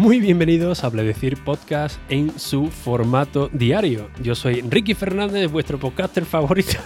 Muy 0.00 0.18
bienvenidos 0.18 0.82
a 0.82 0.90
Pledecir 0.90 1.36
Podcast 1.44 2.00
en 2.08 2.38
su 2.38 2.68
formato 2.68 3.50
diario. 3.52 4.08
Yo 4.22 4.34
soy 4.34 4.62
Ricky 4.62 4.94
Fernández, 4.94 5.50
vuestro 5.52 5.78
podcaster 5.78 6.24
favorito. 6.24 6.78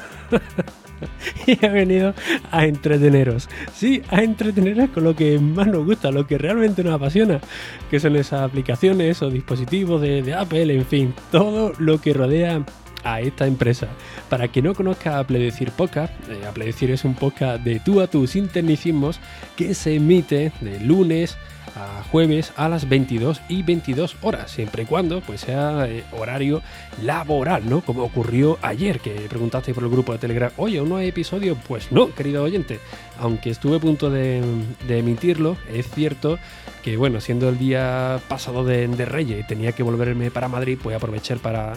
y 1.47 1.65
he 1.65 1.69
venido 1.69 2.13
a 2.51 2.67
entreteneros. 2.67 3.49
Sí, 3.73 4.03
a 4.11 4.25
entreteneros 4.25 4.91
con 4.91 5.05
lo 5.05 5.15
que 5.15 5.39
más 5.39 5.69
nos 5.69 5.85
gusta, 5.85 6.11
lo 6.11 6.27
que 6.27 6.39
realmente 6.39 6.83
nos 6.83 6.95
apasiona, 6.95 7.41
que 7.89 8.01
son 8.01 8.17
esas 8.17 8.41
aplicaciones 8.41 9.23
o 9.23 9.31
dispositivos 9.31 10.03
de, 10.03 10.35
Apple, 10.35 10.75
en 10.75 10.85
fin, 10.85 11.15
todo 11.31 11.73
lo 11.79 12.01
que 12.01 12.15
rodea 12.15 12.65
a 13.05 13.21
esta 13.21 13.47
empresa. 13.47 13.89
Para 14.29 14.49
quien 14.49 14.65
no 14.67 14.75
conozca 14.75 15.19
a 15.19 15.27
Pledecir 15.27 15.71
Podcast, 15.71 16.13
eh, 16.29 16.75
es 16.93 17.05
un 17.05 17.15
podcast 17.15 17.63
de 17.63 17.81
tú 17.81 18.01
a 18.01 18.07
tú 18.07 18.27
sin 18.27 18.49
tecnicismos 18.49 19.21
que 19.57 19.75
se 19.75 19.95
emite 19.95 20.53
de 20.61 20.81
lunes 20.81 21.37
a 21.77 22.05
jueves 22.11 22.53
a 22.57 22.69
las 22.69 22.89
22 22.89 23.41
y 23.49 23.63
22 23.63 24.17
horas, 24.23 24.51
siempre 24.51 24.85
y 24.85 24.87
cuando 24.87 25.21
pues 25.21 25.41
sea 25.41 25.87
eh, 25.89 26.05
horario 26.13 26.63
laboral, 27.03 27.69
¿no? 27.69 27.81
Como 27.81 28.05
ocurrió 28.05 28.59
ayer, 28.63 29.01
que 29.01 29.13
preguntaste 29.29 29.75
por 29.75 29.85
el 29.85 29.91
grupo 29.91 30.13
de 30.13 30.19
Telegram, 30.19 30.53
oye, 30.57 30.81
¿no 30.83 30.97
hay 30.97 31.09
episodio? 31.09 31.57
Pues 31.67 31.91
no, 31.91 32.15
querido 32.15 32.45
oyente, 32.45 32.79
aunque 33.19 33.51
estuve 33.51 33.77
a 33.77 33.81
punto 33.81 34.11
de, 34.11 34.43
emitirlo, 34.89 35.57
es 35.73 35.91
cierto 35.91 36.39
que, 36.83 36.97
bueno, 36.97 37.21
siendo 37.21 37.49
el 37.49 37.59
día 37.59 38.21
pasado 38.29 38.65
de, 38.65 38.87
Reyes 39.05 39.47
tenía 39.47 39.73
que 39.73 39.83
volverme 39.83 40.31
para 40.31 40.49
Madrid, 40.49 40.79
pues 40.81 40.97
aprovechar 40.97 41.39
para 41.39 41.75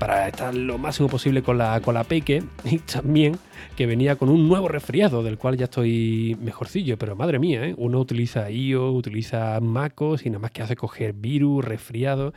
para 0.00 0.26
estar 0.26 0.54
lo 0.54 0.78
máximo 0.78 1.08
posible 1.08 1.42
con 1.42 1.58
la, 1.58 1.80
con 1.82 1.94
la 1.94 2.04
Peque 2.04 2.42
y 2.64 2.78
también 2.78 3.38
que 3.76 3.84
venía 3.86 4.16
con 4.16 4.30
un 4.30 4.48
nuevo 4.48 4.66
resfriado 4.66 5.22
del 5.22 5.36
cual 5.36 5.58
ya 5.58 5.64
estoy 5.64 6.36
mejorcillo, 6.40 6.96
pero 6.98 7.14
madre 7.14 7.38
mía, 7.38 7.66
¿eh? 7.66 7.74
uno 7.76 8.00
utiliza 8.00 8.50
IO, 8.50 8.90
utiliza 8.92 9.60
MacOS 9.60 10.24
y 10.24 10.30
nada 10.30 10.40
más 10.40 10.50
que 10.52 10.62
hace 10.62 10.74
coger 10.74 11.12
virus, 11.12 11.64
resfriado. 11.64 12.32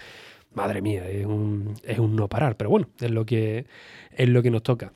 Madre 0.53 0.81
mía, 0.81 1.09
es 1.09 1.25
un, 1.25 1.73
es 1.84 1.97
un 2.00 2.16
no 2.17 2.28
parar, 2.28 2.58
pero 2.58 2.69
bueno, 2.69 2.89
es 3.00 3.09
lo 3.09 3.25
que, 3.25 3.66
es 4.11 4.30
lo 4.30 4.44
que 4.44 4.52
nos 4.52 4.61
toca. 4.61 4.94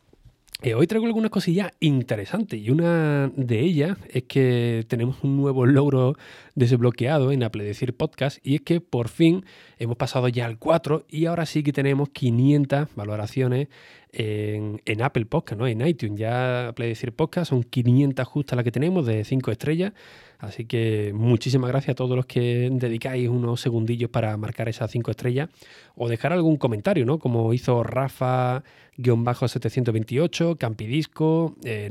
Eh, 0.63 0.73
hoy 0.73 0.87
traigo 0.87 1.05
algunas 1.05 1.29
cosillas 1.29 1.71
interesantes 1.79 2.59
y 2.59 2.71
una 2.71 3.31
de 3.35 3.59
ellas 3.59 3.95
es 4.09 4.23
que 4.23 4.85
tenemos 4.87 5.23
un 5.23 5.37
nuevo 5.37 5.67
logro 5.67 6.15
desbloqueado 6.55 7.31
en 7.31 7.43
Apple 7.43 7.63
Decir 7.63 7.95
Podcast 7.95 8.39
y 8.43 8.55
es 8.55 8.61
que 8.61 8.81
por 8.81 9.07
fin 9.07 9.45
hemos 9.77 9.97
pasado 9.97 10.27
ya 10.29 10.47
al 10.47 10.57
4 10.57 11.05
y 11.09 11.27
ahora 11.27 11.45
sí 11.45 11.61
que 11.61 11.73
tenemos 11.73 12.09
500 12.09 12.87
valoraciones 12.95 13.67
en, 14.11 15.01
Apple 15.03 15.27
Podcast, 15.27 15.59
¿no? 15.59 15.67
en 15.67 15.85
iTunes. 15.85 16.19
Ya 16.19 16.69
Apple 16.69 16.87
Decir 16.87 17.13
Podcast 17.13 17.49
son 17.49 17.61
500 17.61 18.25
justas 18.27 18.55
las 18.55 18.63
que 18.63 18.71
tenemos 18.71 19.05
de 19.05 19.23
5 19.25 19.51
estrellas. 19.51 19.93
Así 20.39 20.65
que 20.65 21.11
muchísimas 21.15 21.69
gracias 21.69 21.93
a 21.93 21.95
todos 21.95 22.15
los 22.15 22.25
que 22.25 22.69
dedicáis 22.71 23.27
unos 23.27 23.59
segundillos 23.61 24.09
para 24.09 24.37
marcar 24.37 24.69
esas 24.69 24.91
5 24.91 25.11
estrellas 25.11 25.49
o 25.95 26.07
dejar 26.07 26.31
algún 26.33 26.57
comentario, 26.57 27.05
¿no? 27.05 27.17
Como 27.17 27.53
hizo 27.53 27.83
Rafa-728, 27.83 30.57
Campidisco, 30.57 31.55
eh, 31.63 31.89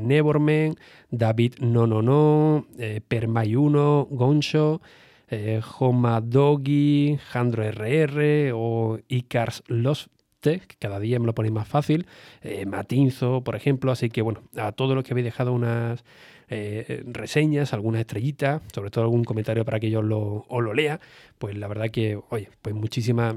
David 1.10 1.54
No 1.60 1.86
No 1.86 2.02
No, 2.02 2.66
eh, 2.78 3.00
Permay1, 3.08 4.08
Goncho, 4.10 4.82
eh, 5.28 5.60
Homa 5.78 6.20
Doggy, 6.20 7.18
Jandro 7.30 7.64
RR 7.64 8.52
o 8.54 8.98
Icars 9.08 9.62
Los 9.66 10.10
que 10.54 10.76
cada 10.78 11.00
día 11.00 11.18
me 11.18 11.26
lo 11.26 11.34
ponéis 11.34 11.52
más 11.52 11.68
fácil, 11.68 12.06
eh, 12.42 12.66
Matinzo, 12.66 13.42
por 13.42 13.56
ejemplo, 13.56 13.90
así 13.90 14.10
que 14.10 14.22
bueno, 14.22 14.42
a 14.56 14.72
todos 14.72 14.94
los 14.94 15.04
que 15.04 15.12
habéis 15.12 15.24
dejado 15.24 15.52
unas 15.52 16.04
eh, 16.48 17.02
reseñas, 17.06 17.72
algunas 17.72 18.00
estrellitas, 18.00 18.62
sobre 18.72 18.90
todo 18.90 19.04
algún 19.04 19.24
comentario 19.24 19.64
para 19.64 19.80
que 19.80 19.90
yo 19.90 20.02
lo, 20.02 20.46
lo 20.48 20.74
lea, 20.74 21.00
pues 21.38 21.56
la 21.56 21.68
verdad 21.68 21.90
que, 21.90 22.18
oye, 22.30 22.48
pues 22.62 22.74
muchísimas 22.74 23.36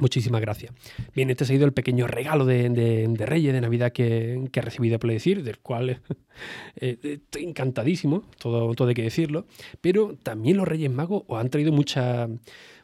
Muchísimas 0.00 0.40
gracias. 0.40 0.72
Bien, 1.14 1.28
este 1.28 1.42
ha 1.42 1.46
sido 1.46 1.66
el 1.66 1.72
pequeño 1.72 2.06
regalo 2.06 2.46
de, 2.46 2.68
de, 2.68 3.26
Reyes, 3.26 3.52
de 3.52 3.60
Navidad 3.60 3.90
que, 3.90 4.48
que 4.52 4.60
he 4.60 4.62
recibido 4.62 4.96
a 5.02 5.06
decir, 5.06 5.42
del 5.42 5.58
cual 5.58 6.00
eh, 6.76 6.98
estoy 7.02 7.44
encantadísimo, 7.44 8.22
todo, 8.38 8.72
todo 8.74 8.88
hay 8.88 8.94
que 8.94 9.02
decirlo. 9.02 9.46
Pero 9.80 10.16
también 10.22 10.56
los 10.56 10.68
Reyes 10.68 10.90
Magos 10.90 11.24
os 11.26 11.40
han 11.40 11.50
traído 11.50 11.72
muchas 11.72 12.30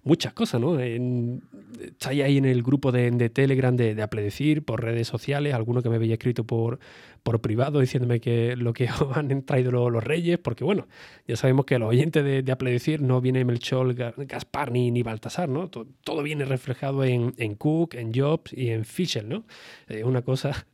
muchas 0.04 0.32
cosas, 0.32 0.60
¿no? 0.60 0.78
estáis 0.78 2.22
ahí 2.22 2.38
en 2.38 2.44
el 2.44 2.62
grupo 2.62 2.92
de, 2.92 3.30
Telegram 3.30 3.76
de, 3.76 3.94
de 3.94 4.02
Apledecir, 4.02 4.64
por 4.64 4.82
redes 4.82 5.08
sociales, 5.08 5.54
alguno 5.54 5.82
que 5.82 5.88
me 5.88 5.96
había 5.96 6.14
escrito 6.14 6.44
por, 6.44 6.78
por 7.22 7.40
privado 7.40 7.80
diciéndome 7.80 8.20
que 8.20 8.54
lo 8.56 8.72
que 8.72 8.88
han 9.14 9.42
traído 9.42 9.90
los, 9.90 10.04
reyes, 10.04 10.38
porque 10.38 10.64
bueno, 10.64 10.86
ya 11.26 11.36
sabemos 11.36 11.64
que 11.64 11.78
los 11.78 11.88
oyentes 11.88 12.24
de, 12.24 12.42
de 12.42 12.52
Apledecir 12.52 13.02
no 13.02 13.20
viene 13.20 13.44
Melchor, 13.44 13.94
Gaspar 13.94 14.70
ni, 14.70 14.90
ni 14.90 15.02
Baltasar, 15.02 15.48
¿no? 15.48 15.68
Todo, 15.68 16.22
viene 16.22 16.44
reflejado 16.44 17.04
en, 17.04 17.32
Cook, 17.56 17.94
en 17.94 18.12
Jobs 18.14 18.52
y 18.52 18.70
en 18.70 18.84
Fisher, 18.84 19.24
¿no? 19.24 19.44
Es 19.88 20.04
una 20.04 20.22
cosa 20.22 20.66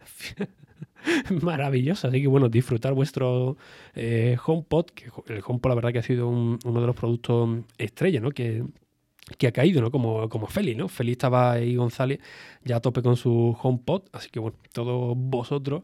maravillosa. 1.43 2.09
Así 2.09 2.21
que 2.21 2.29
bueno, 2.29 2.49
disfrutar 2.49 2.95
vuestro 2.95 3.57
eh, 3.95 4.37
HomePod, 4.45 4.87
que 4.87 5.07
el 5.29 5.43
HomePod 5.45 5.69
la 5.71 5.75
verdad 5.75 5.93
que 5.93 5.99
ha 5.99 6.03
sido 6.03 6.29
uno 6.29 6.81
de 6.81 6.87
los 6.87 6.97
productos 6.97 7.61
estrella, 7.79 8.21
¿no? 8.21 8.31
Que, 8.31 8.65
que 9.39 9.47
ha 9.47 9.53
caído, 9.53 9.81
¿no? 9.81 9.91
Como, 9.91 10.29
como 10.29 10.47
Feli, 10.47 10.75
¿no? 10.75 10.89
Feli 10.89 11.13
estaba 11.13 11.53
ahí 11.53 11.77
González 11.77 12.21
ya 12.65 12.77
a 12.77 12.81
tope 12.81 13.03
con 13.03 13.17
su 13.17 13.57
HomePod, 13.61 14.03
así 14.13 14.31
que 14.31 14.41
bueno, 14.41 14.57
todos 14.73 15.15
vosotros 15.17 15.83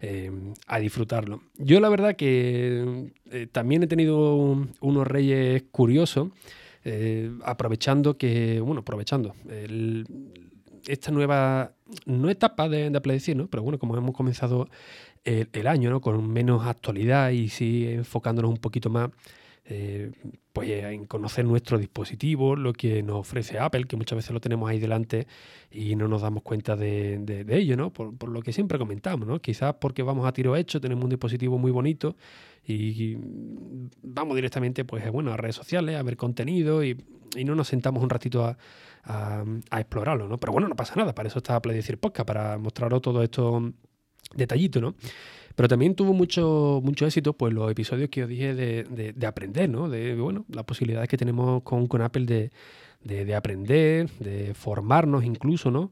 eh, 0.00 0.32
a 0.66 0.80
disfrutarlo. 0.80 1.42
Yo 1.58 1.78
la 1.78 1.88
verdad 1.88 2.16
que 2.16 3.12
eh, 3.30 3.46
también 3.52 3.84
he 3.84 3.86
tenido 3.86 4.34
unos 4.80 5.06
reyes 5.06 5.62
curiosos, 5.70 6.30
eh, 6.84 7.30
aprovechando 7.44 8.18
que, 8.18 8.60
bueno, 8.60 8.80
aprovechando 8.80 9.34
esta 10.88 11.12
nueva, 11.12 11.72
no 12.06 12.28
etapa 12.28 12.68
de, 12.68 12.90
de 12.90 12.98
Apple 12.98 13.20
¿no? 13.36 13.46
Pero 13.46 13.62
bueno, 13.62 13.78
como 13.78 13.96
hemos 13.96 14.12
comenzado 14.12 14.68
el, 15.22 15.48
el 15.52 15.66
año, 15.68 15.90
¿no? 15.90 16.00
Con 16.00 16.28
menos 16.32 16.66
actualidad 16.66 17.30
y 17.30 17.48
sí 17.48 17.86
enfocándonos 17.86 18.50
un 18.50 18.56
poquito 18.56 18.90
más 18.90 19.10
eh, 19.64 20.10
pues 20.52 20.68
en 20.70 21.06
conocer 21.06 21.44
nuestro 21.44 21.78
dispositivo, 21.78 22.56
lo 22.56 22.72
que 22.72 23.02
nos 23.02 23.20
ofrece 23.20 23.58
Apple, 23.58 23.84
que 23.84 23.96
muchas 23.96 24.16
veces 24.16 24.32
lo 24.32 24.40
tenemos 24.40 24.68
ahí 24.68 24.78
delante 24.78 25.26
y 25.70 25.96
no 25.96 26.08
nos 26.08 26.22
damos 26.22 26.42
cuenta 26.42 26.76
de, 26.76 27.46
ello, 27.48 27.76
¿no? 27.76 27.92
Por, 27.92 28.28
lo 28.28 28.42
que 28.42 28.52
siempre 28.52 28.76
comentamos, 28.76 29.26
¿no? 29.26 29.38
Quizás 29.38 29.74
porque 29.80 30.02
vamos 30.02 30.26
a 30.26 30.32
tiro 30.32 30.56
hecho, 30.56 30.80
tenemos 30.80 31.04
un 31.04 31.10
dispositivo 31.10 31.58
muy 31.58 31.70
bonito 31.70 32.16
y 32.66 33.16
vamos 34.02 34.34
directamente, 34.34 34.84
pues, 34.84 35.10
bueno, 35.10 35.32
a 35.32 35.36
redes 35.36 35.56
sociales, 35.56 35.96
a 35.96 36.02
ver 36.02 36.16
contenido 36.16 36.84
y, 36.84 36.96
no 37.44 37.54
nos 37.54 37.68
sentamos 37.68 38.02
un 38.02 38.10
ratito 38.10 38.44
a, 38.44 38.56
explorarlo, 39.78 40.28
¿no? 40.28 40.38
Pero 40.38 40.52
bueno, 40.52 40.68
no 40.68 40.76
pasa 40.76 40.94
nada, 40.96 41.14
para 41.14 41.28
eso 41.28 41.38
está 41.38 41.56
Apple 41.56 41.72
Decir 41.72 41.98
Podcast, 41.98 42.26
para 42.26 42.58
mostraros 42.58 43.00
todo 43.00 43.22
esto 43.22 43.72
detallito, 44.34 44.80
¿no? 44.80 44.94
Pero 45.54 45.68
también 45.68 45.94
tuvo 45.94 46.12
mucho, 46.12 46.80
mucho 46.82 47.06
éxito 47.06 47.34
pues, 47.34 47.52
los 47.52 47.70
episodios 47.70 48.08
que 48.08 48.22
os 48.24 48.28
dije 48.28 48.54
de, 48.54 49.26
aprender, 49.26 49.68
¿no? 49.68 49.88
De 49.88 50.14
bueno, 50.14 50.44
las 50.48 50.64
posibilidades 50.64 51.08
que 51.08 51.16
tenemos 51.16 51.62
con, 51.62 51.86
con 51.86 52.00
Apple 52.00 52.50
de, 53.04 53.34
aprender, 53.34 54.10
de 54.18 54.54
formarnos 54.54 55.24
incluso, 55.24 55.70
¿no? 55.70 55.90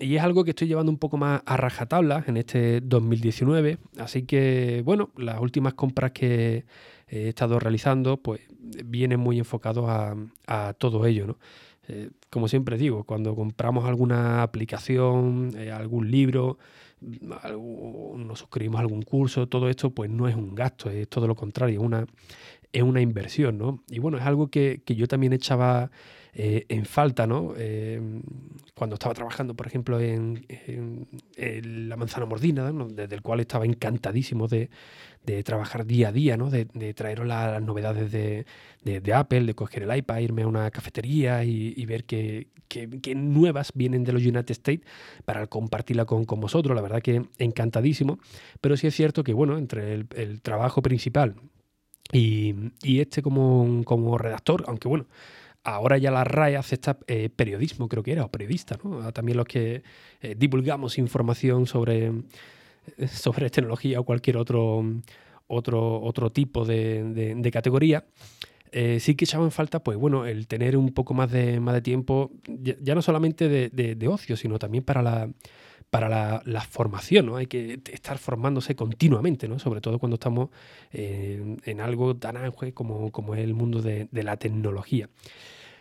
Y 0.00 0.16
es 0.16 0.22
algo 0.22 0.42
que 0.42 0.50
estoy 0.50 0.66
llevando 0.66 0.90
un 0.90 0.98
poco 0.98 1.16
más 1.16 1.42
a 1.46 1.56
rajatabla 1.56 2.24
en 2.26 2.36
este 2.36 2.80
2019. 2.80 3.78
Así 3.98 4.24
que, 4.24 4.82
bueno, 4.84 5.10
las 5.16 5.40
últimas 5.40 5.74
compras 5.74 6.10
que 6.10 6.64
he 7.06 7.28
estado 7.28 7.60
realizando, 7.60 8.16
pues 8.16 8.40
vienen 8.84 9.20
muy 9.20 9.38
enfocados 9.38 9.84
a, 9.88 10.72
todo 10.78 11.06
ello, 11.06 11.28
¿no? 11.28 11.38
Eh, 11.86 12.10
como 12.30 12.48
siempre 12.48 12.78
digo, 12.78 13.04
cuando 13.04 13.36
compramos 13.36 13.84
alguna 13.84 14.42
aplicación, 14.42 15.52
eh, 15.56 15.70
algún 15.70 16.10
libro, 16.10 16.58
nos 17.00 18.38
suscribimos 18.38 18.78
a 18.78 18.82
algún 18.82 19.02
curso, 19.02 19.48
todo 19.48 19.68
esto 19.68 19.90
pues 19.90 20.10
no 20.10 20.28
es 20.28 20.34
un 20.34 20.54
gasto, 20.54 20.90
es 20.90 21.08
todo 21.08 21.26
lo 21.26 21.34
contrario, 21.34 21.80
es 21.80 21.84
una, 21.84 22.06
es 22.72 22.82
una 22.82 23.00
inversión, 23.00 23.58
¿no? 23.58 23.82
Y 23.88 23.98
bueno, 23.98 24.18
es 24.18 24.24
algo 24.24 24.48
que, 24.48 24.82
yo 24.86 25.06
también 25.06 25.32
echaba 25.32 25.90
eh, 26.36 26.66
en 26.68 26.84
falta, 26.84 27.28
¿no? 27.28 27.54
Eh, 27.56 28.00
cuando 28.74 28.94
estaba 28.94 29.14
trabajando, 29.14 29.54
por 29.54 29.68
ejemplo, 29.68 30.00
en, 30.00 30.44
La 31.86 31.96
Manzana 31.96 32.26
Mordina, 32.26 32.72
desde 32.72 33.14
el 33.14 33.22
cual 33.22 33.38
estaba 33.38 33.64
encantadísimo 33.64 34.48
de, 34.48 34.68
trabajar 35.44 35.86
día 35.86 36.08
a 36.08 36.12
día, 36.12 36.36
¿no? 36.36 36.50
De, 36.50 36.66
de 36.74 36.92
traeros 36.92 37.24
las, 37.24 37.62
novedades 37.62 38.10
de, 38.10 39.14
Apple, 39.14 39.44
de 39.44 39.54
coger 39.54 39.84
el 39.84 39.96
iPad, 39.96 40.18
irme 40.18 40.42
a 40.42 40.48
una 40.48 40.70
cafetería 40.72 41.44
y, 41.44 41.86
ver 41.86 42.04
qué, 42.04 42.48
nuevas 43.14 43.70
vienen 43.72 44.02
de 44.02 44.12
los 44.12 44.22
United 44.22 44.50
States 44.50 44.84
para 45.24 45.46
compartirla 45.46 46.04
con, 46.04 46.24
vosotros. 46.26 46.74
La 46.74 46.82
verdad 46.82 47.00
que 47.00 47.22
encantadísimo. 47.38 48.18
Pero 48.60 48.76
sí 48.76 48.88
es 48.88 48.94
cierto 48.96 49.22
que, 49.22 49.34
bueno, 49.34 49.56
entre 49.56 49.94
el, 49.94 50.40
trabajo 50.42 50.82
principal 50.82 51.36
y, 52.10 52.72
este 52.82 53.22
como, 53.22 53.82
como 53.84 54.18
redactor, 54.18 54.64
aunque 54.66 54.88
bueno, 54.88 55.06
ahora 55.64 55.98
ya 55.98 56.10
la 56.10 56.24
RAE 56.24 56.56
acepta 56.56 56.98
eh, 57.06 57.30
periodismo, 57.34 57.88
creo 57.88 58.02
que 58.02 58.12
era, 58.12 58.24
o 58.24 58.30
periodista, 58.30 58.78
¿no? 58.84 59.10
También 59.12 59.38
los 59.38 59.46
que 59.46 59.82
eh, 60.20 60.34
divulgamos 60.38 60.98
información 60.98 61.66
sobre, 61.66 62.12
eh, 62.98 63.08
sobre 63.08 63.50
tecnología 63.50 63.98
o 63.98 64.04
cualquier 64.04 64.36
otro, 64.36 64.84
otro, 65.46 66.02
otro 66.02 66.30
tipo 66.30 66.64
de, 66.64 67.50
categoría. 67.52 68.04
eh, 68.72 68.98
sí 69.00 69.14
que 69.14 69.24
echaba 69.24 69.44
en 69.44 69.52
falta, 69.52 69.82
pues 69.82 69.96
bueno, 69.96 70.26
el 70.26 70.46
tener 70.46 70.76
un 70.76 70.92
poco 70.92 71.14
más 71.14 71.30
de, 71.30 71.60
más 71.60 71.74
de 71.74 71.80
tiempo, 71.80 72.30
ya, 72.46 72.94
no 72.94 73.02
solamente 73.02 73.48
de, 73.48 74.08
ocio, 74.08 74.36
sino 74.36 74.58
también 74.58 74.84
para 74.84 75.02
la, 75.02 75.30
para 75.94 76.42
la, 76.44 76.60
formación, 76.62 77.26
¿no? 77.26 77.36
Hay 77.36 77.46
que 77.46 77.78
estar 77.92 78.18
formándose 78.18 78.74
continuamente, 78.74 79.46
¿no? 79.46 79.60
Sobre 79.60 79.80
todo 79.80 80.00
cuando 80.00 80.14
estamos 80.14 80.48
en 80.90 81.80
algo 81.80 82.16
tan 82.16 82.36
ángel 82.36 82.74
como, 82.74 83.12
como 83.12 83.36
es 83.36 83.44
el 83.44 83.54
mundo 83.54 83.80
de, 83.80 84.08
la 84.10 84.36
tecnología. 84.36 85.08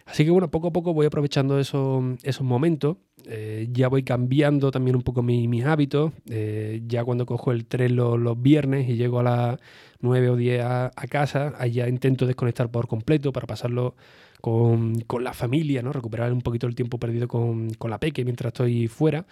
Así 0.06 0.24
que 0.24 0.30
bueno, 0.30 0.52
poco 0.52 0.68
a 0.68 0.72
poco 0.72 0.94
voy 0.94 1.08
aprovechando 1.08 1.58
esos, 1.58 2.04
esos 2.22 2.46
momentos. 2.46 2.98
Eh, 3.26 3.70
ya 3.72 3.88
voy 3.88 4.04
cambiando 4.04 4.70
también 4.70 4.96
un 4.96 5.02
poco 5.02 5.24
mis 5.24 5.66
hábitos. 5.66 6.12
Eh, 6.30 6.84
ya 6.86 7.04
cuando 7.04 7.26
cojo 7.26 7.52
el 7.52 7.66
tren 7.66 7.96
los, 7.96 8.40
viernes 8.40 8.88
y 8.88 8.98
llego 8.98 9.20
a 9.20 9.24
las 9.24 9.60
9 10.02 10.30
o 10.30 10.36
10 10.36 10.64
a, 10.64 10.92
casa, 11.10 11.56
ahí 11.58 11.72
ya 11.72 11.88
intento 11.88 12.28
desconectar 12.28 12.70
por 12.70 12.88
completo 12.88 13.34
para 13.34 13.48
pasarlo 13.48 13.96
con, 14.42 15.00
con, 15.08 15.24
la 15.24 15.34
familia, 15.34 15.82
¿no? 15.82 15.92
recuperar 15.92 16.34
un 16.34 16.42
poquito 16.42 16.68
el 16.68 16.76
tiempo 16.76 17.00
perdido 17.00 17.28
con, 17.30 17.74
con 17.76 17.90
la 17.90 17.98
peque 17.98 18.26
mientras 18.26 18.50
estoy 18.50 18.88
fuera. 18.90 19.26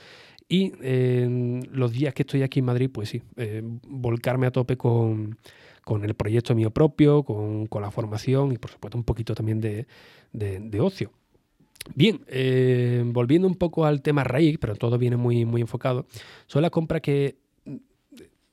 Y 0.51 0.73
los 1.71 1.93
días 1.93 2.13
que 2.13 2.23
estoy 2.23 2.43
aquí 2.43 2.59
en 2.59 2.65
Madrid, 2.65 2.89
pues 2.91 3.07
sí, 3.07 3.21
eh, 3.37 3.61
volcarme 3.87 4.47
a 4.47 4.51
tope 4.51 4.75
con, 4.75 5.37
con 5.85 6.03
el 6.03 6.13
proyecto 6.13 6.53
mío 6.55 6.71
propio, 6.71 7.23
con, 7.23 7.67
con, 7.67 7.81
la 7.81 7.89
formación 7.89 8.51
y 8.51 8.57
por 8.57 8.69
supuesto 8.69 8.97
un 8.97 9.05
poquito 9.05 9.33
también 9.33 9.61
de, 9.61 9.87
de, 10.33 10.79
ocio. 10.81 11.13
Bien, 11.95 12.19
eh, 12.27 13.01
volviendo 13.05 13.47
un 13.47 13.55
poco 13.55 13.85
al 13.85 14.01
tema 14.01 14.25
raíz, 14.25 14.57
pero 14.59 14.75
todo 14.75 14.97
viene 14.97 15.15
muy, 15.15 15.45
muy 15.45 15.61
enfocado, 15.61 16.05
son 16.47 16.63
las 16.63 16.71
compras 16.71 17.01
que, 17.01 17.37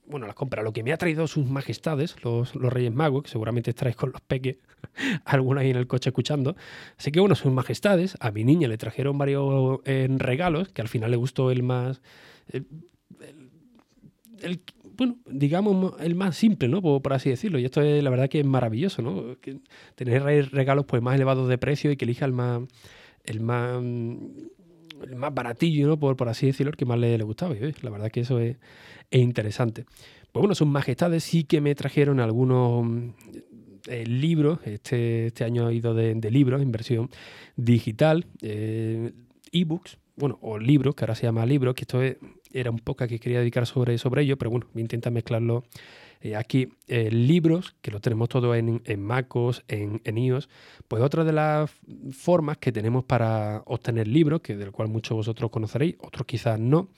bueno, 0.08 0.26
las 0.26 0.34
compras, 0.34 0.64
lo 0.64 0.72
que 0.72 0.82
me 0.82 0.92
ha 0.92 0.96
traído 0.96 1.26
sus 1.26 1.46
majestades, 1.46 2.16
los, 2.22 2.54
Reyes 2.54 2.92
Magos, 2.92 3.24
que 3.24 3.30
seguramente 3.30 3.70
estáis 3.70 3.96
con 3.96 4.12
los 4.12 4.20
peques, 4.20 4.56
algunos 5.24 5.62
ahí 5.62 5.70
en 5.70 5.76
el 5.76 5.86
coche 5.86 6.10
escuchando. 6.10 6.56
Así 6.98 7.12
que, 7.12 7.20
bueno, 7.20 7.34
sus 7.34 7.52
majestades, 7.52 8.16
a 8.20 8.30
mi 8.30 8.44
niña 8.44 8.68
le 8.68 8.78
trajeron 8.78 9.18
varios 9.18 9.80
regalos, 9.84 10.68
que 10.68 10.82
al 10.82 10.88
final 10.88 11.10
le 11.10 11.16
gustó 11.16 11.50
el 11.50 11.62
más... 11.62 12.00
el, 12.52 12.66
bueno, 14.98 15.16
digamos, 15.26 15.94
el 16.00 16.16
más 16.16 16.36
simple, 16.36 16.68
¿no? 16.68 16.82
Por, 16.82 17.12
así 17.12 17.30
decirlo. 17.30 17.60
Y 17.60 17.64
esto 17.64 17.80
es 17.80 18.02
la 18.02 18.10
verdad 18.10 18.28
que 18.28 18.40
es 18.40 18.46
maravilloso, 18.46 19.00
¿no? 19.00 19.36
tener 19.94 20.50
regalos 20.50 20.86
pues 20.86 21.00
más 21.00 21.14
elevados 21.14 21.48
de 21.48 21.56
precio 21.56 21.92
y 21.92 21.96
que 21.96 22.04
elija 22.04 22.24
el 22.24 22.32
más, 22.32 22.62
el 23.24 23.40
más, 23.40 23.80
el 25.02 25.16
más 25.16 25.34
baratillo, 25.34 25.86
¿no? 25.86 25.98
Por, 25.98 26.16
por 26.16 26.28
así 26.28 26.46
decirlo, 26.46 26.70
el 26.70 26.76
que 26.76 26.84
más 26.84 26.98
le, 26.98 27.16
le 27.16 27.24
gustaba. 27.24 27.54
Y, 27.54 27.74
la 27.82 27.90
verdad 27.90 28.10
que 28.10 28.20
eso 28.20 28.38
es, 28.40 28.56
interesante. 29.10 29.84
Pues 30.32 30.40
bueno, 30.40 30.54
sus 30.54 30.68
majestades 30.68 31.24
sí 31.24 31.44
que 31.44 31.60
me 31.60 31.74
trajeron 31.74 32.20
algunos 32.20 32.86
eh, 33.86 34.06
libros. 34.06 34.60
Este, 34.64 35.26
este 35.26 35.44
año 35.44 35.68
he 35.70 35.74
ido 35.74 35.94
de, 35.94 36.14
libros 36.30 36.60
en 36.60 36.72
versión 36.72 37.10
digital, 37.56 38.26
eh, 38.42 39.12
ebooks, 39.52 39.98
bueno, 40.16 40.38
o 40.42 40.58
libros, 40.58 40.94
que 40.94 41.04
ahora 41.04 41.14
se 41.14 41.24
llama 41.24 41.46
libros, 41.46 41.74
que 41.74 41.82
esto 41.82 42.02
es 42.02 42.16
era 42.52 42.70
un 42.70 42.78
poco 42.78 43.06
que 43.06 43.18
quería 43.18 43.40
dedicar 43.40 43.66
sobre, 43.66 43.98
sobre 43.98 44.22
ello, 44.22 44.36
pero 44.36 44.50
bueno, 44.50 44.66
voy 44.72 44.80
a 44.80 44.84
intentar 44.84 45.12
mezclarlo 45.12 45.64
eh, 46.20 46.36
aquí. 46.36 46.72
Eh, 46.86 47.10
libros, 47.10 47.74
que 47.82 47.90
lo 47.90 48.00
tenemos 48.00 48.28
todo 48.28 48.54
en, 48.54 48.80
en 48.84 49.02
MacOS, 49.02 49.64
en, 49.68 50.00
en, 50.04 50.18
iOS, 50.18 50.48
pues 50.88 51.02
otra 51.02 51.22
de 51.22 51.32
las 51.32 51.70
formas 52.12 52.56
que 52.58 52.72
tenemos 52.72 53.04
para 53.04 53.62
obtener 53.66 54.08
libros, 54.08 54.40
que 54.40 54.56
del 54.56 54.72
cual 54.72 54.88
muchos 54.88 55.16
vosotros 55.16 55.50
conoceréis, 55.50 55.96
otros 56.00 56.26
quizás 56.26 56.58
no. 56.58 56.88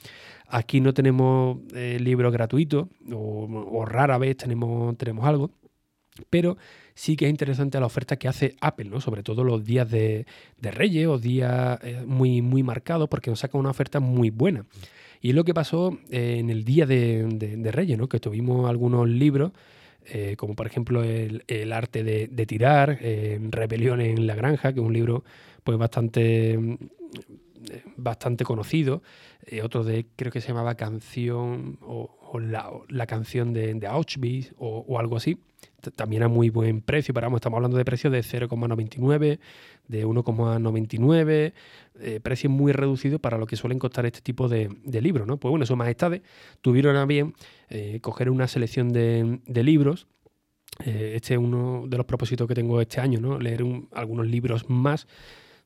Aquí 0.47 0.81
no 0.81 0.95
tenemos 0.95 1.59
eh, 1.75 1.99
libros 2.01 2.33
gratuitos, 2.33 2.87
o, 3.13 3.85
rara 3.85 4.17
vez 4.19 4.37
tenemos, 4.37 4.97
tenemos 4.97 5.27
algo, 5.27 5.51
pero 6.29 6.57
sí 6.95 7.17
que 7.17 7.27
es 7.27 7.31
interesante 7.31 7.81
la 7.81 7.87
oferta 7.87 8.17
que 8.17 8.29
hace 8.29 8.57
Apple, 8.61 8.91
¿no? 8.91 9.01
Sobre 9.01 9.23
todo 9.23 9.45
los 9.45 9.65
días 9.65 9.91
de, 9.91 10.27
de 10.59 10.71
Reyes 10.71 11.07
o 11.09 11.19
días 11.19 11.79
muy, 12.07 12.43
muy 12.43 12.63
marcados, 12.63 13.09
porque 13.09 13.31
nos 13.31 13.41
saca 13.41 13.59
una 13.59 13.71
oferta 13.71 14.01
muy 14.01 14.31
buena. 14.31 14.67
Y 15.21 15.31
es 15.31 15.35
lo 15.35 15.45
que 15.45 15.53
pasó 15.53 15.99
eh, 16.11 16.37
en 16.39 16.51
el 16.51 16.65
día 16.65 16.87
de, 16.87 17.71
Reyes, 17.73 17.99
¿no? 17.99 18.09
que 18.09 18.21
tuvimos 18.21 18.69
algunos 18.69 19.09
libros, 19.09 19.53
eh, 20.07 20.35
como 20.39 20.55
por 20.55 20.67
ejemplo 20.67 21.03
el, 21.03 21.73
arte 21.73 22.03
de, 22.03 22.47
tirar, 22.47 22.99
eh, 23.03 23.39
en 23.39 24.27
la 24.27 24.35
granja, 24.35 24.73
que 24.73 24.81
es 24.81 24.87
un 24.87 24.95
libro 24.95 25.25
pues 25.63 25.77
bastante, 25.77 26.59
bastante 27.97 28.45
conocido, 28.45 29.03
otro 29.63 29.85
de 29.85 30.07
creo 30.17 30.33
que 30.33 30.41
se 30.41 30.49
llamaba 30.49 30.75
Canción 30.75 31.79
o, 31.83 32.39
la, 32.39 33.07
canción 33.07 33.53
de, 33.53 33.87
Auschwitz 33.87 34.55
o, 34.59 34.99
algo 34.99 35.17
así 35.17 35.39
también 35.97 36.23
a 36.23 36.29
muy 36.29 36.51
buen 36.51 36.83
precio, 36.83 37.15
pero 37.15 37.35
estamos 37.35 37.57
hablando 37.57 37.79
de 37.79 37.85
precios 37.85 38.13
de 38.13 38.21
0,99, 38.21 39.39
de 39.91 40.07
1,99, 40.07 41.53
eh, 42.01 42.21
precios 42.23 42.53
muy 42.53 42.73
reducidos 42.73 43.21
para 43.21 43.39
lo 43.39 43.47
que 43.47 43.57
suelen 43.57 43.79
costar 43.79 44.07
este 44.07 44.21
tipo 44.21 44.49
de, 44.49 44.71
libros, 44.85 45.27
¿no? 45.27 45.37
Pues 45.37 45.51
bueno, 45.51 45.67
sus 45.67 45.77
majestades 45.77 46.23
tuvieron 46.61 46.97
a 46.97 47.05
bien 47.07 47.35
eh, 47.69 47.99
coger 48.01 48.31
una 48.31 48.47
selección 48.47 48.93
de, 48.93 49.41
libros. 49.47 50.07
Eh, 50.85 51.13
este 51.17 51.35
es 51.35 51.41
uno 51.41 51.85
de 51.89 51.97
los 51.97 52.07
propósitos 52.07 52.47
que 52.47 52.55
tengo 52.55 52.81
este 52.81 53.01
año, 53.01 53.21
¿no? 53.21 53.39
Leer 53.39 53.65
algunos 53.93 54.27
libros 54.27 54.71
más 54.71 55.09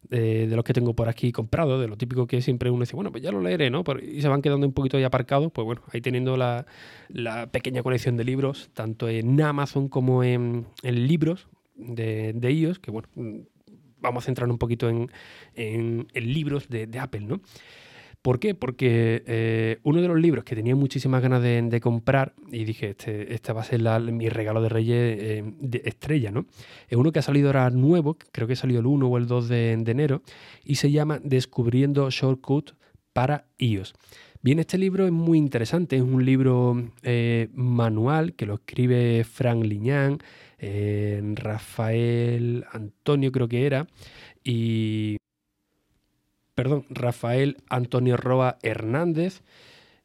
de, 0.09 0.47
los 0.49 0.65
que 0.65 0.73
tengo 0.73 0.95
por 0.95 1.09
aquí 1.09 1.31
comprados, 1.31 1.81
de 1.81 1.89
lo 1.89 1.97
típico 1.97 2.27
que 2.27 2.41
siempre 2.41 2.71
uno 2.71 2.81
dice, 2.81 2.97
bueno, 2.97 3.13
pues 3.13 3.23
ya 3.23 3.31
lo 3.31 3.41
leeré, 3.41 3.71
¿no? 3.71 3.85
y 4.03 4.21
se 4.21 4.29
van 4.29 4.43
quedando 4.43 4.67
un 4.67 4.73
poquito 4.73 4.97
ahí 4.97 5.05
aparcados, 5.05 5.53
pues 5.53 5.65
bueno, 5.65 5.83
ahí 5.93 6.01
teniendo 6.01 6.37
la, 6.37 6.67
pequeña 7.53 7.83
colección 7.83 8.17
de 8.17 8.25
libros, 8.25 8.71
tanto 8.75 9.09
en 9.09 9.41
Amazon 9.41 9.89
como 9.89 10.25
en, 10.25 10.67
libros 10.83 11.49
de, 11.75 12.33
de 12.35 12.49
ellos, 12.49 12.79
que 12.79 12.91
bueno, 12.91 13.09
vamos 14.05 14.25
a 14.25 14.27
centrar 14.27 14.49
un 14.49 14.59
poquito 14.59 14.89
en, 14.89 15.11
en, 15.55 16.07
libros 16.15 16.69
de, 16.69 16.89
Apple, 17.01 17.23
¿no? 17.23 17.41
¿Por 18.23 18.39
qué? 18.39 18.55
Porque 18.55 19.23
eh, 19.27 19.79
uno 19.83 20.01
de 20.01 20.09
los 20.09 20.19
libros 20.19 20.45
que 20.45 20.55
tenía 20.55 20.75
muchísimas 20.75 21.21
ganas 21.21 21.43
de, 21.43 21.81
comprar 21.83 22.35
y 22.51 22.65
dije, 22.65 22.91
este, 22.91 23.35
este 23.35 23.53
va 23.53 23.61
a 23.61 23.65
ser 23.65 23.83
mi 24.13 24.29
regalo 24.29 24.63
de 24.63 24.69
Reyes 24.71 25.19
eh, 25.21 25.43
de 25.59 25.83
estrella, 25.85 26.31
¿no? 26.31 26.47
Es 26.89 26.97
uno 26.97 27.13
que 27.13 27.19
ha 27.19 27.23
salido 27.23 27.49
ahora 27.49 27.69
nuevo, 27.71 28.17
creo 28.33 28.47
que 28.47 28.57
salió 28.57 28.81
el 28.81 28.87
1 28.87 29.07
o 29.07 29.19
el 29.19 29.27
2 29.27 29.49
de, 29.49 29.73
enero, 29.73 30.23
y 30.65 30.77
se 30.77 30.91
llama 30.91 31.21
Descubriendo 31.23 32.09
Shortcut 32.11 32.73
para 33.13 33.47
iOS. 33.59 33.95
Bien, 34.41 34.59
este 34.59 34.79
libro 34.79 35.07
es 35.07 35.13
muy 35.13 35.39
interesante, 35.39 35.97
es 35.97 36.03
un 36.03 36.25
libro 36.25 36.91
eh, 37.03 37.49
manual 37.55 38.35
que 38.35 38.47
lo 38.47 38.55
escribe 38.55 39.25
Frank 39.25 39.65
Liñán, 39.65 40.19
Rafael 41.35 42.65
Antonio 42.73 43.33
creo 43.33 43.49
que 43.49 43.67
era, 43.67 43.87
y 44.43 45.17
perdón, 46.55 46.87
Rafael 46.89 47.59
Antonio 47.69 48.17
Roa 48.17 48.59
Hernández. 48.63 49.43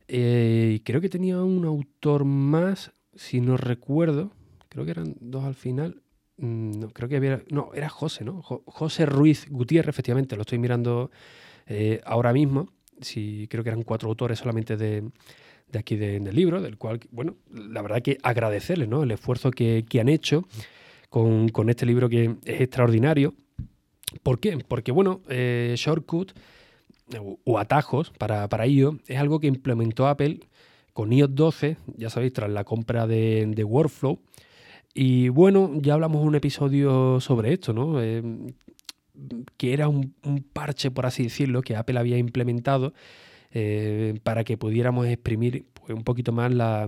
Eh, 0.08 0.82
creo 0.84 1.02
que 1.02 1.10
tenía 1.10 1.42
un 1.42 1.66
autor 1.66 2.26
más, 2.26 2.92
si 3.16 3.42
no 3.42 3.58
recuerdo. 3.58 4.32
Creo 4.70 4.86
que 4.86 4.92
eran 4.92 5.16
dos 5.20 5.44
al 5.44 5.56
final. 5.56 6.02
Mm, 6.38 6.72
no, 6.80 6.90
creo 6.90 7.10
que 7.10 7.18
había. 7.18 7.44
No, 7.50 7.72
era 7.74 7.90
José, 7.90 8.24
¿no? 8.26 8.42
José 8.42 9.06
Ruiz 9.06 9.48
Gutiérrez, 9.50 9.90
efectivamente, 9.90 10.36
lo 10.36 10.42
estoy 10.42 10.58
mirando 10.58 11.12
eh, 11.68 12.02
ahora 12.06 12.34
mismo. 12.34 12.70
Sí, 13.02 13.48
creo 13.50 13.64
que 13.64 13.70
eran 13.70 13.84
cuatro 13.84 14.10
autores 14.10 14.40
solamente 14.40 14.76
de, 14.76 15.04
aquí 15.78 15.96
del 15.96 16.36
libro, 16.36 16.62
del 16.62 16.78
cual, 16.78 17.00
bueno, 17.12 17.36
la 17.54 17.82
verdad 17.82 18.02
que 18.02 18.18
agradecerles 18.24 18.90
¿no? 18.90 19.04
el 19.04 19.12
esfuerzo 19.12 19.52
que, 19.52 19.86
han 20.00 20.10
hecho 20.10 20.48
con, 21.10 21.50
con, 21.50 21.70
este 21.70 21.86
libro 21.86 22.10
que 22.10 22.36
es 22.46 22.62
extraordinario. 22.62 23.34
¿Por 24.24 24.40
qué? 24.40 24.58
Porque, 24.68 24.92
bueno, 24.92 25.22
eh, 25.30 25.76
Shortcut 25.78 26.34
o 27.44 27.58
atajos 27.60 28.12
para, 28.12 28.48
para 28.48 28.68
iOS 28.68 28.98
es 29.08 29.18
algo 29.18 29.40
que 29.40 29.48
implementó 29.48 30.08
Apple 30.08 30.40
con 30.94 31.14
iOS 31.14 31.34
12, 31.34 31.78
ya 31.96 32.10
sabéis, 32.10 32.34
tras 32.34 32.50
la 32.50 32.64
compra 32.64 33.08
de, 33.08 33.64
Workflow. 33.66 34.20
Y 34.94 35.30
bueno, 35.30 35.72
ya 35.76 35.94
hablamos 35.94 36.26
un 36.26 36.36
episodio 36.36 37.20
sobre 37.22 37.54
esto, 37.54 37.74
¿no? 37.74 38.02
Eh, 38.02 38.22
que 39.58 39.74
era 39.74 39.88
un, 39.88 40.14
parche, 40.52 40.92
por 40.92 41.06
así 41.06 41.24
decirlo, 41.24 41.62
que 41.62 41.76
Apple 41.76 42.00
había 42.00 42.18
implementado 42.18 42.94
eh, 43.52 44.20
para 44.24 44.44
que 44.44 44.58
pudiéramos 44.58 45.08
exprimir 45.08 45.66
pues, 45.74 45.98
un 45.98 46.04
poquito 46.04 46.32
más 46.32 46.54
la, 46.54 46.88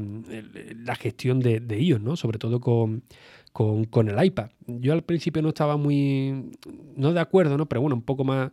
gestión 0.99 1.39
de, 1.39 1.59
de, 1.59 1.81
iOS, 1.81 2.01
¿no? 2.01 2.15
Sobre 2.15 2.37
todo 2.39 2.59
con, 2.59 3.03
con, 3.51 4.09
el 4.09 4.23
iPad. 4.23 4.49
Yo 4.67 4.93
al 4.93 5.03
principio 5.03 5.41
no 5.41 5.49
estaba 5.49 5.77
muy, 5.77 6.51
no 6.95 7.13
de 7.13 7.19
acuerdo, 7.19 7.57
¿no? 7.57 7.67
Pero 7.67 7.81
bueno, 7.81 7.95
un 7.95 8.03
poco 8.03 8.23
más 8.23 8.51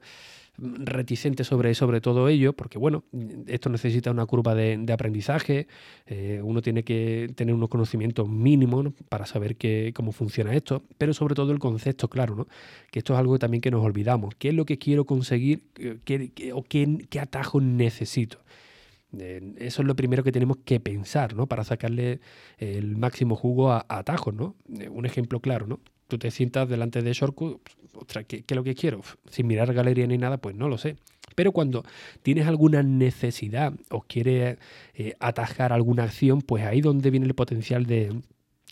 reticente 0.59 1.45
sobre, 1.45 1.75
sobre 1.75 2.01
todo 2.01 2.29
ello, 2.29 2.53
porque 2.53 2.79
bueno, 2.79 3.05
esto 3.47 3.69
necesita 3.69 4.11
una 4.11 4.27
curva 4.27 4.55
de, 4.55 4.93
aprendizaje, 4.93 5.69
eh, 6.07 6.41
uno 6.43 6.63
tiene 6.63 6.83
que 6.83 7.31
tener 7.37 7.55
unos 7.55 7.69
conocimientos 7.69 8.29
mínimos 8.29 8.93
para 9.09 9.27
saber 9.27 9.57
cómo 9.95 10.13
funciona 10.13 10.55
esto, 10.55 10.83
pero 10.99 11.15
sobre 11.15 11.35
todo 11.35 11.53
el 11.53 11.59
concepto, 11.59 12.09
claro, 12.09 12.35
¿no? 12.35 12.49
que 12.91 12.99
esto 12.99 13.13
es 13.15 13.19
algo 13.19 13.39
también 13.39 13.61
que 13.61 13.71
nos 13.71 13.85
olvidamos, 13.85 14.35
qué 14.37 14.49
es 14.49 14.55
lo 14.55 14.65
que 14.65 14.79
quiero 14.79 15.05
conseguir 15.05 15.63
qué, 16.05 16.53
o 16.53 16.63
qué, 16.63 17.07
qué 17.09 17.21
atajo 17.21 17.61
necesito. 17.61 18.39
Eso 19.13 19.83
es 19.83 19.89
lo 19.89 19.97
primero 19.97 20.23
que 20.23 20.33
tenemos 20.33 20.59
que 20.59 20.81
pensar, 20.81 21.35
¿no? 21.35 21.47
Para 21.47 21.65
sacarle 21.65 22.21
el 22.59 22.97
máximo 22.99 23.37
jugo 23.37 23.73
a, 23.73 23.87
atajos, 23.89 24.35
¿no? 24.35 24.55
Un 24.91 25.07
ejemplo 25.07 25.41
claro, 25.41 25.67
¿no? 25.67 25.81
Tú 26.09 26.19
te 26.19 26.31
sientas 26.31 26.69
delante 26.69 27.03
de 27.03 27.13
Shortcut, 27.13 27.61
ostras, 27.95 28.25
¿qué, 28.27 28.45
es 28.47 28.57
lo 28.57 28.65
que 28.65 28.75
quiero? 28.75 29.03
Sin 29.31 29.47
mirar 29.47 29.73
galería 29.73 30.07
ni 30.07 30.19
nada, 30.19 30.39
pues 30.39 30.57
no 30.57 30.69
lo 30.69 30.79
sé. 30.79 30.97
Pero 31.35 31.53
cuando 31.53 31.85
tienes 32.23 32.47
alguna 32.47 32.83
necesidad 32.83 33.73
o 33.91 34.01
quieres 34.01 34.59
eh, 34.95 35.15
atajar 35.21 35.73
alguna 35.73 36.05
acción, 36.05 36.41
pues 36.43 36.65
ahí 36.65 36.81
donde 36.81 37.11
viene 37.11 37.27
el 37.27 37.35
potencial 37.35 37.87
de, 37.87 38.13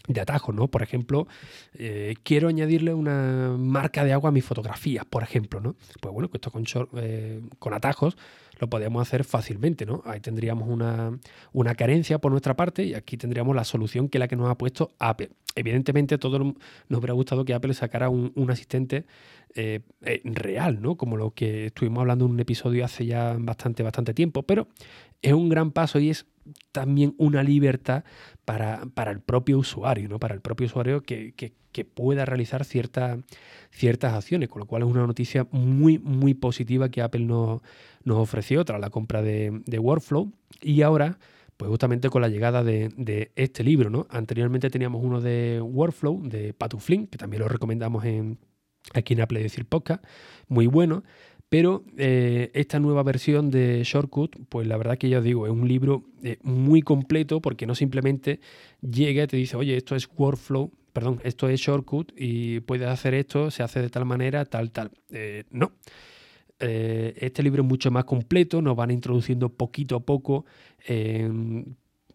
de 0.08 0.20
atajos, 0.20 0.54
¿no? 0.54 0.68
Por 0.68 0.82
ejemplo, 0.82 1.26
eh, 1.74 2.14
quiero 2.22 2.48
añadirle 2.48 2.94
una 2.94 3.56
marca 3.58 4.04
de 4.04 4.12
agua 4.12 4.28
a 4.28 4.32
mis 4.32 4.44
fotografías, 4.44 5.04
por 5.04 5.22
ejemplo, 5.22 5.60
¿no? 5.60 5.76
Pues 6.00 6.12
bueno, 6.12 6.30
que 6.30 6.38
esto 6.38 6.50
con, 6.50 6.64
eh, 6.96 7.40
con 7.58 7.74
atajos 7.74 8.16
lo 8.58 8.70
podemos 8.70 9.02
hacer 9.02 9.24
fácilmente, 9.24 9.84
¿no? 9.84 10.02
Ahí 10.06 10.20
tendríamos 10.20 10.68
una, 10.68 11.18
una, 11.52 11.74
carencia 11.74 12.18
por 12.18 12.30
nuestra 12.30 12.56
parte 12.56 12.84
y 12.84 12.94
aquí 12.94 13.16
tendríamos 13.16 13.54
la 13.54 13.64
solución 13.64 14.08
que 14.08 14.18
es 14.18 14.20
la 14.20 14.28
que 14.28 14.36
nos 14.36 14.48
ha 14.48 14.56
puesto 14.56 14.92
Apple. 14.98 15.30
Evidentemente, 15.54 16.18
todos 16.18 16.40
nos 16.40 16.98
hubiera 16.98 17.14
gustado 17.14 17.44
que 17.44 17.54
Apple 17.54 17.74
sacara 17.74 18.08
un, 18.08 18.50
asistente 18.50 19.06
eh, 19.54 19.80
real, 20.24 20.80
¿no? 20.80 20.96
Como 20.96 21.16
lo 21.16 21.32
que 21.32 21.66
estuvimos 21.66 22.00
hablando 22.00 22.26
en 22.26 22.32
un 22.32 22.40
episodio 22.40 22.84
hace 22.84 23.06
ya 23.06 23.36
bastante, 23.38 23.82
bastante 23.82 24.14
tiempo, 24.14 24.42
pero 24.42 24.68
es 25.26 25.32
un 25.32 25.48
gran 25.48 25.72
paso 25.72 25.98
y 25.98 26.10
es 26.10 26.24
también 26.70 27.16
una 27.18 27.42
libertad 27.42 28.04
para, 28.44 28.80
el 29.10 29.20
propio 29.20 29.58
usuario, 29.58 30.08
¿no? 30.08 30.20
Para 30.20 30.34
el 30.34 30.40
propio 30.40 30.66
usuario 30.66 31.02
que, 31.02 31.34
pueda 31.94 32.24
realizar 32.24 32.64
ciertas 32.64 34.14
acciones, 34.14 34.48
con 34.48 34.60
lo 34.60 34.66
cual 34.66 34.82
es 34.82 34.88
una 34.88 35.06
noticia 35.06 35.46
muy, 35.50 35.98
muy 35.98 36.32
positiva 36.32 36.88
que 36.90 37.02
Apple 37.02 37.24
nos, 37.24 37.60
nos 38.04 38.18
ofreció 38.18 38.64
tras 38.64 38.80
la 38.80 38.88
compra 38.88 39.20
de, 39.20 39.78
Workflow. 39.78 40.32
Y 40.62 40.82
ahora, 40.82 41.18
pues 41.56 41.68
justamente 41.68 42.08
con 42.08 42.22
la 42.22 42.28
llegada 42.28 42.62
de, 42.62 43.32
este 43.34 43.64
libro, 43.64 43.90
¿no? 43.90 44.06
Anteriormente 44.08 44.70
teníamos 44.70 45.02
uno 45.04 45.20
de 45.20 45.60
Workflow, 45.60 46.22
de 46.22 46.54
Patuflin, 46.54 47.08
que 47.08 47.18
también 47.18 47.42
lo 47.42 47.48
recomendamos 47.48 48.04
en, 48.04 48.38
aquí 48.94 49.14
en 49.14 49.22
Apple 49.22 49.42
Decir 49.42 49.66
Podcast, 49.66 50.04
muy 50.46 50.68
bueno. 50.68 51.02
Pero 51.48 51.84
eh, 51.96 52.50
esta 52.54 52.80
nueva 52.80 53.02
versión 53.02 53.50
de 53.50 53.82
Shortcut, 53.84 54.36
pues 54.48 54.66
la 54.66 54.76
verdad 54.76 54.98
que 54.98 55.08
ya 55.08 55.18
os 55.18 55.24
digo, 55.24 55.46
es 55.46 55.52
un 55.52 55.68
libro 55.68 56.04
eh, 56.22 56.38
muy 56.42 56.82
completo 56.82 57.40
porque 57.40 57.66
no 57.66 57.74
simplemente 57.74 58.40
llega 58.80 59.22
y 59.22 59.26
te 59.28 59.36
dice, 59.36 59.56
oye, 59.56 59.76
esto 59.76 59.94
es 59.94 60.08
workflow, 60.16 60.72
perdón, 60.92 61.20
esto 61.22 61.48
es 61.48 61.60
Shortcut 61.60 62.12
y 62.16 62.60
puedes 62.60 62.88
hacer 62.88 63.14
esto, 63.14 63.50
se 63.52 63.62
hace 63.62 63.80
de 63.80 63.90
tal 63.90 64.04
manera, 64.04 64.44
tal, 64.44 64.72
tal. 64.72 64.90
Eh, 65.10 65.44
no. 65.50 65.72
este 66.58 67.42
libro 67.42 67.62
es 67.62 67.68
mucho 67.68 67.90
más 67.92 68.04
completo, 68.04 68.60
nos 68.60 68.74
van 68.74 68.90
introduciendo 68.90 69.48
poquito 69.48 69.96
a 69.96 70.00
poco 70.00 70.46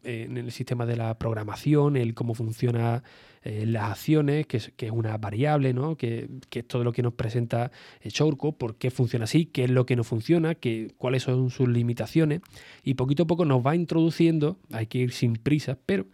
en 0.04 0.38
el 0.38 0.52
sistema 0.52 0.86
de 0.86 0.96
la 0.96 1.18
programación, 1.18 1.96
el 1.96 2.14
cómo 2.14 2.34
funciona 2.34 3.04
eh, 3.44 3.66
las 3.66 3.92
acciones, 3.92 4.46
que 4.48 4.58
es, 4.58 4.72
que 4.76 4.86
es, 4.88 4.92
una 4.92 5.18
variable, 5.18 5.74
¿no? 5.74 5.98
que, 5.98 6.30
que, 6.50 6.60
es 6.60 6.68
todo 6.68 6.84
lo 6.84 6.92
que 6.92 7.02
nos 7.02 7.14
presenta 7.14 7.72
Shortcut, 8.04 8.58
por 8.58 8.76
qué 8.76 8.92
funciona 8.92 9.26
así, 9.26 9.46
qué 9.46 9.64
es 9.64 9.72
lo 9.72 9.86
que 9.86 9.96
no 9.96 10.04
funciona, 10.04 10.56
qué, 10.56 10.92
cuáles 10.98 11.24
son 11.24 11.50
sus 11.50 11.68
limitaciones. 11.68 12.42
Y 12.84 12.94
poquito 12.94 13.24
a 13.24 13.28
poco 13.28 13.46
nos 13.46 13.66
va 13.66 13.76
introduciendo, 13.76 14.60
hay 14.72 14.88
que 14.88 15.00
ir 15.00 15.12
sin 15.12 15.34
prisa, 15.34 15.78
pero 15.86 16.06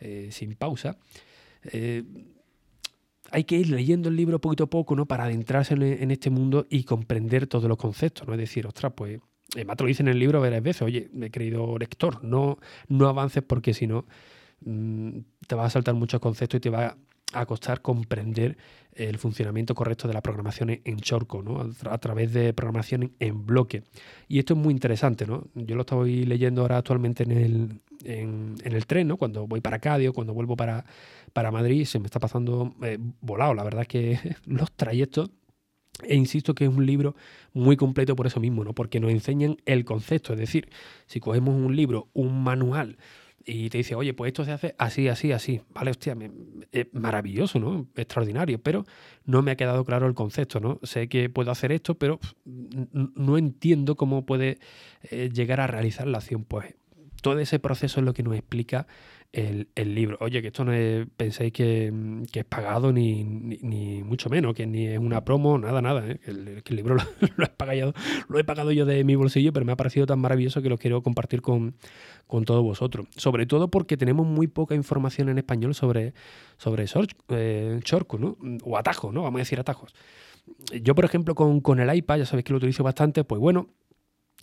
eh, 0.00 0.28
sin 0.32 0.54
pausa. 0.54 0.98
Eh, 1.64 2.02
hay 3.30 3.44
que 3.44 3.56
ir 3.56 3.70
leyendo 3.70 4.08
el 4.08 4.16
libro 4.16 4.40
poquito 4.40 4.64
a 4.64 4.70
poco, 4.70 4.96
¿no? 4.96 5.06
Para 5.06 5.24
adentrarse 5.24 5.74
en, 5.74 6.10
este 6.10 6.28
mundo 6.28 6.66
y 6.68 6.84
comprender 6.84 7.46
todos 7.46 7.68
los 7.68 7.78
conceptos, 7.78 8.26
¿no? 8.26 8.34
Es 8.34 8.40
decir, 8.40 8.66
ostras, 8.66 8.92
pues, 8.94 9.20
además 9.54 9.76
te 9.76 9.84
lo 9.84 9.88
dice 9.88 10.02
en 10.02 10.08
el 10.08 10.18
libro 10.18 10.40
varias 10.40 10.62
veces, 10.62 10.82
oye, 10.82 11.08
me 11.12 11.26
he 11.26 11.30
creído 11.30 11.78
lector, 11.78 12.22
no, 12.24 12.58
no 12.88 13.08
avances 13.08 13.42
porque 13.42 13.74
si 13.74 13.86
no, 13.86 14.06
Mm, 14.64 15.20
te 15.46 15.54
va 15.54 15.64
a 15.64 15.70
saltar 15.70 15.94
muchos 15.94 16.20
conceptos 16.20 16.58
y 16.58 16.60
te 16.60 16.70
va 16.70 16.96
a 17.32 17.46
costar 17.46 17.80
comprender 17.80 18.56
el 18.94 19.18
funcionamiento 19.18 19.74
correcto 19.74 20.06
de 20.06 20.14
la 20.14 20.20
programación 20.20 20.80
en 20.84 21.00
Chorco, 21.00 21.42
¿no? 21.42 21.66
a, 21.90 21.98
través 21.98 22.32
de 22.32 22.52
programación 22.52 23.12
en, 23.18 23.46
bloque. 23.46 23.84
Y 24.28 24.38
esto 24.38 24.52
es 24.52 24.60
muy 24.60 24.72
interesante, 24.74 25.26
¿no? 25.26 25.46
Yo 25.54 25.74
lo 25.74 25.80
estoy 25.80 26.24
leyendo 26.26 26.60
ahora 26.60 26.76
actualmente 26.76 27.22
en 27.22 27.32
el, 27.32 27.80
en, 28.04 28.56
el 28.62 28.86
tren, 28.86 29.08
¿no? 29.08 29.16
Cuando 29.16 29.46
voy 29.46 29.62
para 29.62 29.78
Cádiz 29.78 30.10
cuando 30.12 30.34
vuelvo 30.34 30.56
para, 30.56 30.84
para 31.32 31.50
Madrid, 31.50 31.86
se 31.86 31.98
me 31.98 32.06
está 32.06 32.20
pasando 32.20 32.74
eh, 32.82 32.98
volado. 33.22 33.54
La 33.54 33.64
verdad 33.64 33.86
que 33.86 34.18
los 34.46 34.70
trayectos 34.72 35.30
e 36.02 36.14
insisto 36.14 36.54
que 36.54 36.64
es 36.64 36.70
un 36.70 36.86
libro 36.86 37.14
muy 37.52 37.76
completo 37.76 38.16
por 38.16 38.26
eso 38.26 38.40
mismo, 38.40 38.64
¿no? 38.64 38.74
Porque 38.74 39.00
nos 39.00 39.10
enseñan 39.10 39.56
el 39.66 39.84
concepto. 39.84 40.32
Es 40.32 40.38
decir, 40.38 40.68
si 41.06 41.20
cogemos 41.20 41.54
un 41.54 41.76
libro, 41.76 42.08
un 42.14 42.42
manual, 42.42 42.96
y 43.44 43.70
te 43.70 43.78
dice, 43.78 43.94
oye, 43.94 44.14
pues 44.14 44.28
esto 44.28 44.44
se 44.44 44.52
hace 44.52 44.74
así, 44.78 45.08
así, 45.08 45.32
así. 45.32 45.60
Vale, 45.70 45.90
hostia, 45.90 46.16
es 46.70 46.86
maravilloso, 46.92 47.58
¿no? 47.58 47.88
Extraordinario, 47.96 48.60
pero 48.62 48.84
no 49.24 49.42
me 49.42 49.50
ha 49.50 49.56
quedado 49.56 49.84
claro 49.84 50.06
el 50.06 50.14
concepto, 50.14 50.60
¿no? 50.60 50.78
Sé 50.82 51.08
que 51.08 51.28
puedo 51.28 51.50
hacer 51.50 51.72
esto, 51.72 51.96
pero 51.96 52.20
no 52.44 53.38
entiendo 53.38 53.96
cómo 53.96 54.24
puede 54.26 54.58
eh, 55.10 55.30
llegar 55.32 55.60
a 55.60 55.66
realizar 55.66 56.06
la 56.06 56.18
acción. 56.18 56.44
Pues 56.44 56.74
todo 57.22 57.38
ese 57.38 57.58
proceso 57.58 58.00
es 58.00 58.06
lo 58.06 58.12
que 58.12 58.22
nos 58.22 58.34
explica 58.34 58.86
el, 59.32 59.94
libro. 59.94 60.18
Oye, 60.20 60.42
que 60.42 60.48
esto 60.48 60.64
no 60.64 60.72
es, 60.72 61.06
penséis 61.16 61.52
que, 61.52 61.90
es 62.32 62.44
pagado 62.44 62.92
ni, 62.92 63.24
ni, 63.24 64.02
mucho 64.02 64.28
menos, 64.28 64.54
que 64.54 64.66
ni 64.66 64.86
es 64.86 64.98
una 64.98 65.24
promo, 65.24 65.56
nada, 65.56 65.80
nada. 65.80 66.06
¿eh? 66.06 66.18
Que, 66.22 66.30
el, 66.30 66.76
libro 66.76 66.96
lo, 67.36 67.44
he 67.44 67.48
pagado, 67.48 67.94
lo 68.28 68.38
he 68.38 68.44
pagado 68.44 68.72
yo 68.72 68.84
de 68.84 69.04
mi 69.04 69.14
bolsillo, 69.14 69.52
pero 69.52 69.64
me 69.64 69.72
ha 69.72 69.76
parecido 69.76 70.04
tan 70.04 70.18
maravilloso 70.18 70.60
que 70.60 70.68
lo 70.68 70.76
quiero 70.76 71.02
compartir 71.02 71.40
con, 71.40 71.74
con 72.26 72.44
todos 72.44 72.62
vosotros. 72.62 73.06
Sobre 73.16 73.46
todo 73.46 73.68
porque 73.68 73.96
tenemos 73.96 74.26
muy 74.26 74.48
poca 74.48 74.74
información 74.74 75.30
en 75.30 75.38
español 75.38 75.74
sobre, 75.74 76.12
sobre 76.58 76.84
eh, 77.30 77.80
¿no? 78.18 78.36
O 78.64 78.76
atajos, 78.76 79.14
¿no? 79.14 79.22
Vamos 79.22 79.38
a 79.38 79.42
decir 79.42 79.58
atajos. 79.58 79.94
Yo, 80.82 80.94
por 80.94 81.04
ejemplo, 81.04 81.34
con, 81.34 81.60
con 81.60 81.80
el 81.80 81.94
iPad, 81.94 82.18
ya 82.18 82.26
sabéis 82.26 82.44
que 82.44 82.52
lo 82.52 82.58
utilizo 82.58 82.82
bastante, 82.82 83.24
pues 83.24 83.40
bueno, 83.40 83.68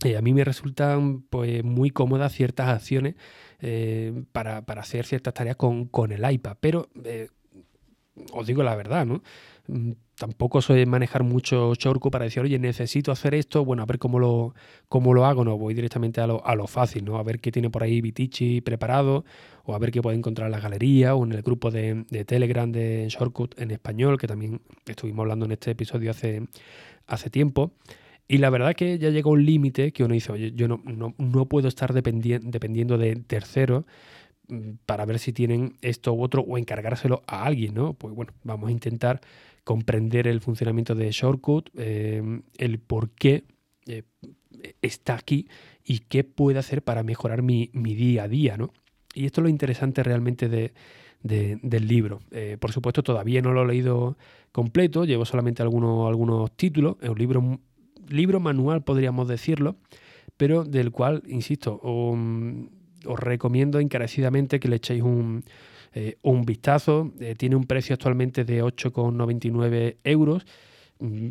eh, 0.04 0.18
a 0.18 0.22
mí 0.22 0.34
me 0.34 0.44
resultan 0.44 1.22
pues, 1.24 1.64
muy 1.64 1.90
cómodas 1.90 2.34
ciertas 2.34 2.70
acciones 2.70 3.16
eh, 3.60 4.24
para, 4.32 4.60
hacer 4.60 5.06
ciertas 5.06 5.34
tareas 5.34 5.56
con, 5.56 5.86
con 5.86 6.12
el 6.12 6.30
iPad, 6.30 6.58
pero 6.60 6.90
eh, 7.04 7.30
os 8.34 8.48
digo 8.48 8.64
la 8.64 8.76
verdad, 8.76 9.06
¿no? 9.06 9.22
Mm, 9.68 9.92
tampoco 10.16 10.62
soy 10.62 10.86
manejar 10.86 11.24
mucho 11.24 11.74
Shortcut 11.76 12.12
para 12.12 12.26
decir, 12.26 12.44
oye, 12.44 12.60
necesito 12.60 13.12
hacer 13.12 13.34
esto, 13.36 13.64
bueno, 13.64 13.84
a 13.84 13.86
ver 13.86 14.00
cómo 14.00 14.20
lo, 14.20 14.54
cómo 14.90 15.14
lo 15.14 15.26
hago, 15.26 15.46
no, 15.46 15.58
voy 15.58 15.74
directamente 15.74 16.22
a 16.22 16.28
lo, 16.28 16.46
a 16.46 16.56
lo 16.56 16.68
fácil, 16.68 17.06
¿no? 17.06 17.18
A 17.18 17.24
ver 17.24 17.40
qué 17.40 17.52
tiene 17.52 17.70
por 17.70 17.84
ahí 17.84 18.02
Vitici 18.02 18.62
preparado, 18.62 19.24
o 19.64 19.76
a 19.76 19.80
ver 19.80 19.92
qué 19.92 20.02
puedo 20.02 20.18
encontrar 20.18 20.48
en 20.48 20.52
la 20.52 20.60
galería, 20.60 21.16
o 21.16 21.24
en 21.26 21.32
el 21.34 21.42
grupo 21.42 21.72
de, 21.72 22.06
de 22.10 22.26
Telegram 22.26 22.72
de 22.72 23.08
Shortcut 23.10 23.60
en 23.60 23.72
español, 23.72 24.18
que 24.18 24.28
también 24.28 24.62
estuvimos 24.86 25.24
hablando 25.24 25.46
en 25.46 25.54
este 25.54 25.72
episodio 25.72 26.12
hace, 26.12 26.48
hace 27.08 27.30
tiempo. 27.30 27.72
Y 28.32 28.38
la 28.38 28.52
verdad 28.52 28.76
que 28.76 29.00
ya 29.00 29.10
llega 29.10 29.28
un 29.32 29.44
límite 29.44 29.92
que 29.92 30.04
uno 30.04 30.14
dice, 30.14 30.32
oye, 30.32 30.52
yo 30.54 30.68
no, 30.68 30.84
no, 30.86 31.46
puedo 31.48 31.68
estar 31.68 31.94
dependiendo 31.94 33.00
de 33.00 33.16
terceros 33.16 33.86
mm, 34.48 34.74
para 34.86 35.04
ver 35.06 35.18
si 35.18 35.34
tienen 35.34 35.78
esto 35.82 36.14
u 36.14 36.22
otro 36.22 36.44
o 36.48 36.60
encargárselo 36.60 37.24
a 37.26 37.44
alguien, 37.44 37.74
¿no? 37.74 37.96
Pues 37.96 38.14
bueno, 38.14 38.32
vamos 38.44 38.70
a 38.70 38.72
intentar 38.72 39.20
comprender 39.64 40.28
el 40.28 40.42
funcionamiento 40.42 40.94
de 40.94 41.10
Shortcut, 41.12 41.72
eh, 41.76 42.22
el 42.60 42.78
por 42.78 43.10
qué 43.10 43.46
eh, 43.88 44.04
está 44.84 45.16
aquí 45.16 45.48
y 45.84 46.00
qué 46.00 46.24
puede 46.24 46.60
hacer 46.60 46.84
para 46.84 47.02
mejorar 47.02 47.42
mi, 47.42 47.72
día 47.74 48.24
a 48.26 48.28
día, 48.28 48.58
¿no? 48.58 48.74
Y 49.16 49.26
esto 49.26 49.42
es 49.42 49.44
lo 49.44 49.50
interesante 49.50 50.04
realmente 50.04 50.50
de, 50.50 50.72
del 51.24 51.88
libro. 51.88 52.20
Eh, 52.30 52.58
por 52.60 52.72
supuesto, 52.74 53.02
todavía 53.02 53.42
no 53.42 53.54
lo 53.54 53.64
he 53.64 53.68
leído 53.68 54.18
completo, 54.52 55.04
llevo 55.06 55.26
solamente 55.26 55.64
algunos, 55.64 56.08
algunos 56.08 56.52
títulos. 56.52 56.98
Es 57.02 57.10
un 57.10 57.18
libro 57.18 57.60
libro 58.10 58.40
manual, 58.40 58.84
podríamos 58.84 59.28
decirlo, 59.28 59.78
pero 60.38 60.64
del 60.64 60.92
cual, 60.92 61.24
insisto, 61.28 61.80
os 61.82 63.20
recomiendo 63.20 63.80
encarecidamente 63.80 64.60
que 64.60 64.68
le 64.68 64.78
echéis 64.78 65.04
un, 65.04 65.44
eh, 65.94 66.18
vistazo. 66.46 67.12
Eh, 67.20 67.36
tiene 67.36 67.56
un 67.56 67.66
precio 67.66 67.94
actualmente 67.94 68.46
de 68.46 68.64
8,99 68.64 69.98
euros. 70.04 70.46
Mm, 71.00 71.30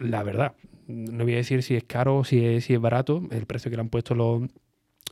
la 0.00 0.22
verdad, 0.22 0.54
no 0.86 1.24
voy 1.24 1.34
a 1.34 1.36
decir 1.36 1.62
si 1.62 1.74
es 1.74 1.84
caro 1.84 2.18
o 2.18 2.24
si 2.24 2.44
es, 2.44 2.64
si 2.64 2.74
es 2.74 2.80
barato, 2.80 3.22
el 3.30 3.46
precio 3.46 3.70
que 3.70 3.76
le 3.76 3.82
han 3.82 3.88
puesto 3.88 4.14
los, 4.14 4.42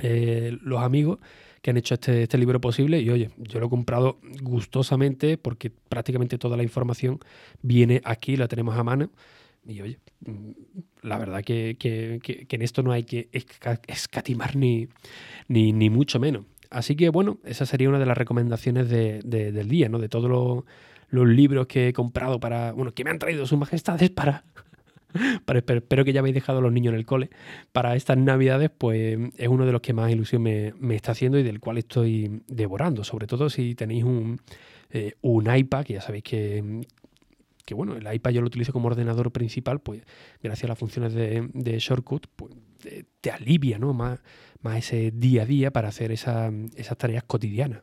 eh, 0.01 0.57
los 0.63 0.83
amigos 0.83 1.19
que 1.63 1.71
han 1.71 1.77
hecho 1.79 1.95
este, 1.95 2.25
este, 2.25 2.37
libro 2.39 2.61
posible. 2.61 3.01
Y 3.01 3.11
oye, 3.11 3.31
yo 3.39 3.59
lo 3.59 3.67
he 3.67 3.71
comprado 3.71 4.19
gustosamente 4.43 5.39
porque 5.39 5.71
prácticamente 5.71 6.37
toda 6.37 6.57
la 6.57 6.63
información 6.63 7.21
viene 7.63 8.03
aquí, 8.05 8.37
la 8.37 8.49
tenemos 8.49 8.77
a 8.77 8.85
mano. 8.85 9.11
Y 9.67 9.81
oye, 9.81 9.99
mm, 10.27 10.51
la 11.03 11.19
verdad 11.19 11.43
que, 11.43 11.77
en 11.81 12.63
esto 12.63 12.83
no 12.83 12.93
hay 12.93 13.05
que 13.05 13.29
escatimar 13.87 14.57
ni, 14.57 14.89
ni, 15.49 15.91
mucho 15.91 16.21
menos. 16.21 16.45
Así 16.71 16.97
que 16.97 17.09
bueno, 17.09 17.39
esa 17.45 17.67
sería 17.67 17.89
una 17.89 17.99
de 17.99 18.07
las 18.07 18.19
recomendaciones 18.19 18.89
del 18.89 19.69
día, 19.69 19.89
¿no? 19.89 19.99
De 19.99 20.09
todos 20.09 20.31
los, 20.31 20.65
libros 21.11 21.69
que 21.69 21.89
he 21.89 21.93
comprado 21.93 22.41
para, 22.41 22.73
bueno, 22.73 22.93
que 22.93 23.05
me 23.05 23.11
han 23.11 23.21
traído 23.21 23.47
sus 23.47 23.57
majestades 23.57 24.11
para, 24.11 24.43
para 25.45 25.61
espero 25.61 26.05
que 26.05 26.13
ya 26.13 26.19
habéis 26.19 26.35
dejado 26.35 26.59
a 26.59 26.63
los 26.63 26.73
niños 26.73 26.93
en 26.93 26.99
el 26.99 27.07
cole 27.07 27.31
para 27.71 27.95
estas 27.95 28.19
navidades, 28.19 28.71
pues 28.77 29.17
es 29.37 29.49
uno 29.49 29.65
de 29.65 29.71
los 29.71 29.81
que 29.81 29.93
más 29.93 30.11
ilusión 30.11 30.43
me, 30.43 30.75
me 30.81 30.97
está 30.97 31.13
haciendo 31.13 31.39
y 31.39 31.45
del 31.45 31.61
cual 31.61 31.79
estoy 31.79 32.43
devorando, 32.49 33.05
sobre 33.05 33.29
todo 33.29 33.49
si 33.49 33.77
tenéis 33.77 34.03
un, 34.03 34.41
eh, 34.91 35.15
un 35.23 35.53
iPad, 35.53 35.85
que 35.85 35.95
ya 35.95 36.01
sabéis 36.01 36.23
que, 36.23 36.85
que 37.65 37.75
bueno, 37.75 37.97
el 37.97 38.13
iPad 38.13 38.31
yo 38.31 38.41
lo 38.41 38.47
utilizo 38.47 38.73
como 38.73 38.89
ordenador 38.89 39.31
principal, 39.33 39.81
pues 39.81 40.03
gracias 40.43 40.65
a 40.65 40.69
las 40.69 40.79
funciones 40.79 41.15
de, 41.15 41.79
Shortcut, 41.79 42.27
pues 42.37 42.55
te, 43.21 43.31
alivia 43.31 43.79
¿no? 43.79 43.95
más, 43.95 44.21
más 44.61 44.79
ese 44.79 45.11
día 45.11 45.43
a 45.43 45.47
día 45.47 45.71
para 45.71 45.89
hacer 45.89 46.13
esas 46.13 46.53
tareas 46.99 47.25
cotidianas. 47.25 47.83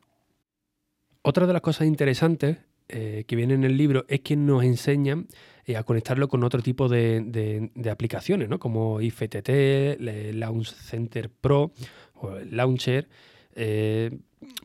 Otra 1.24 1.46
de 1.46 1.54
las 1.54 1.62
cosas 1.62 1.88
interesantes 1.88 2.58
eh, 2.94 3.24
que 3.26 3.38
viene 3.38 3.54
en 3.54 3.64
el 3.64 3.78
libro 3.78 4.06
es 4.10 4.20
que 4.20 4.36
nos 4.36 4.64
enseñan 4.64 5.28
eh, 5.66 5.78
a 5.78 5.84
conectarlo 5.84 6.28
con 6.28 6.44
otro 6.44 6.62
tipo 6.62 6.90
de, 6.90 7.72
aplicaciones, 7.90 8.50
¿no? 8.50 8.60
como 8.60 9.00
IFTT, 9.00 10.00
Launch 10.34 10.74
Center 10.74 11.30
Pro 11.30 11.72
o 12.16 12.32
Launcher. 12.50 13.08
Eh, 13.56 14.18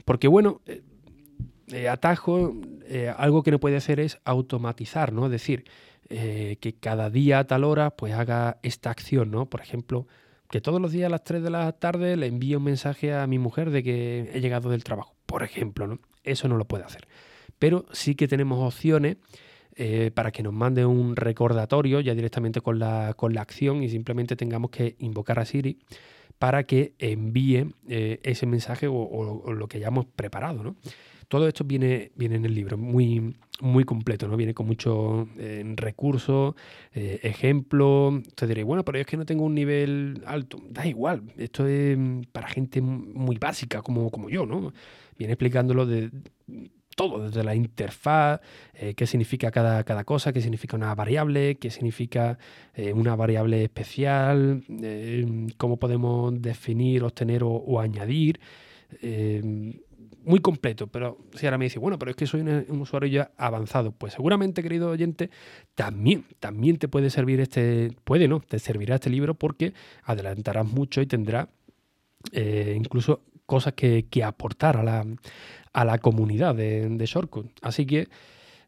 porque 0.04 0.26
bueno, 0.26 0.60
atajo, 1.90 2.54
algo 3.16 3.42
que 3.42 3.50
no 3.50 3.60
puede 3.60 3.76
hacer 3.76 4.00
es 4.00 4.18
automatizar, 4.24 5.12
¿no? 5.12 5.26
Es 5.26 5.32
decir, 5.32 5.64
que 6.08 6.76
cada 6.80 7.10
día 7.10 7.40
a 7.40 7.46
tal 7.46 7.64
hora 7.64 7.90
pues 7.90 8.12
haga 8.14 8.58
esta 8.62 8.90
acción, 8.90 9.30
¿no? 9.30 9.46
Por 9.46 9.60
ejemplo, 9.60 10.06
que 10.50 10.60
todos 10.60 10.80
los 10.80 10.92
días 10.92 11.06
a 11.06 11.10
las 11.10 11.24
3 11.24 11.42
de 11.42 11.50
la 11.50 11.72
tarde 11.72 12.16
le 12.16 12.26
envíe 12.26 12.54
un 12.54 12.64
mensaje 12.64 13.12
a 13.12 13.26
mi 13.26 13.38
mujer 13.38 13.70
de 13.70 13.82
que 13.82 14.30
he 14.32 14.40
llegado 14.40 14.70
del 14.70 14.84
trabajo, 14.84 15.14
por 15.26 15.42
ejemplo, 15.42 15.86
¿no? 15.86 15.98
Eso 16.22 16.48
no 16.48 16.56
lo 16.56 16.64
puede 16.66 16.84
hacer. 16.84 17.08
Pero 17.58 17.86
sí 17.92 18.14
que 18.14 18.28
tenemos 18.28 18.60
opciones 18.60 19.16
eh, 19.74 20.10
para 20.14 20.30
que 20.30 20.42
nos 20.42 20.52
mande 20.52 20.86
un 20.86 21.16
recordatorio 21.16 22.00
ya 22.00 22.14
directamente 22.14 22.60
con 22.60 22.78
la, 22.78 23.14
con 23.14 23.34
la 23.34 23.42
acción 23.42 23.82
y 23.82 23.88
simplemente 23.88 24.36
tengamos 24.36 24.70
que 24.70 24.96
invocar 24.98 25.38
a 25.38 25.44
Siri 25.44 25.78
para 26.38 26.64
que 26.64 26.94
envíe 26.98 27.72
eh, 27.88 28.20
ese 28.22 28.46
mensaje 28.46 28.86
o, 28.88 29.52
lo 29.52 29.68
que 29.68 29.78
hayamos 29.78 30.06
preparado, 30.06 30.62
¿no? 30.62 30.76
Todo 31.28 31.48
esto 31.48 31.64
viene, 31.64 32.12
viene 32.14 32.36
en 32.36 32.44
el 32.44 32.54
libro, 32.54 32.78
muy, 32.78 33.34
muy 33.60 33.82
completo, 33.84 34.28
¿no? 34.28 34.36
Viene 34.36 34.54
con 34.54 34.66
muchos 34.66 35.26
eh, 35.38 35.64
recursos, 35.74 36.54
eh, 36.94 37.18
ejemplos. 37.24 38.22
Te 38.36 38.46
diré, 38.46 38.62
bueno, 38.62 38.84
pero 38.84 38.98
es 38.98 39.06
que 39.06 39.16
no 39.16 39.26
tengo 39.26 39.44
un 39.44 39.54
nivel 39.54 40.22
alto. 40.24 40.62
Da 40.70 40.86
igual, 40.86 41.22
esto 41.36 41.66
es 41.66 41.98
para 42.30 42.46
gente 42.46 42.80
muy 42.80 43.38
básica 43.38 43.82
como, 43.82 44.10
como 44.10 44.30
yo, 44.30 44.46
¿no? 44.46 44.72
Viene 45.18 45.32
explicándolo 45.32 45.84
de 45.84 46.10
todo, 46.96 47.24
desde 47.28 47.44
la 47.44 47.54
interfaz, 47.54 48.40
eh, 48.74 48.94
qué 48.94 49.06
significa 49.06 49.52
cada, 49.52 49.84
cada, 49.84 50.02
cosa, 50.02 50.32
qué 50.32 50.40
significa 50.40 50.76
una 50.76 50.92
variable, 50.96 51.54
qué 51.56 51.70
significa 51.70 52.38
una 52.94 53.14
variable 53.14 53.62
especial, 53.62 54.64
cómo 55.56 55.78
podemos 55.78 56.42
definir, 56.42 57.04
obtener 57.04 57.42
o, 57.44 57.80
añadir 57.80 58.40
muy 60.26 60.40
completo, 60.40 60.88
pero 60.88 61.18
si 61.34 61.46
ahora 61.46 61.56
me 61.56 61.66
dice, 61.66 61.78
bueno, 61.78 62.00
pero 62.00 62.10
es 62.10 62.16
que 62.16 62.26
soy 62.26 62.40
un, 62.40 62.80
usuario 62.80 63.08
ya 63.08 63.30
avanzado, 63.36 63.92
pues 63.92 64.14
seguramente, 64.14 64.60
querido 64.60 64.90
oyente, 64.90 65.30
también, 65.76 66.24
también 66.40 66.78
te 66.78 66.88
puede 66.88 67.10
servir 67.10 67.40
este, 67.40 67.92
puede, 68.02 68.26
¿no? 68.26 68.40
Te 68.40 68.58
servirá 68.58 68.96
este 68.96 69.08
libro 69.08 69.34
porque 69.34 69.72
adelantarás 70.02 70.66
mucho 70.66 71.00
y 71.00 71.06
tendrá 71.06 71.48
eh, 72.32 72.74
incluso 72.76 73.22
cosas 73.46 73.74
que, 73.74 74.04
aportar 74.24 74.76
a 74.78 74.82
la, 74.82 75.06
a 75.76 75.84
la 75.84 75.98
comunidad 75.98 76.54
de, 76.54 76.88
de 76.88 77.06
Shortcut. 77.06 77.46
Así 77.60 77.84
que 77.84 78.08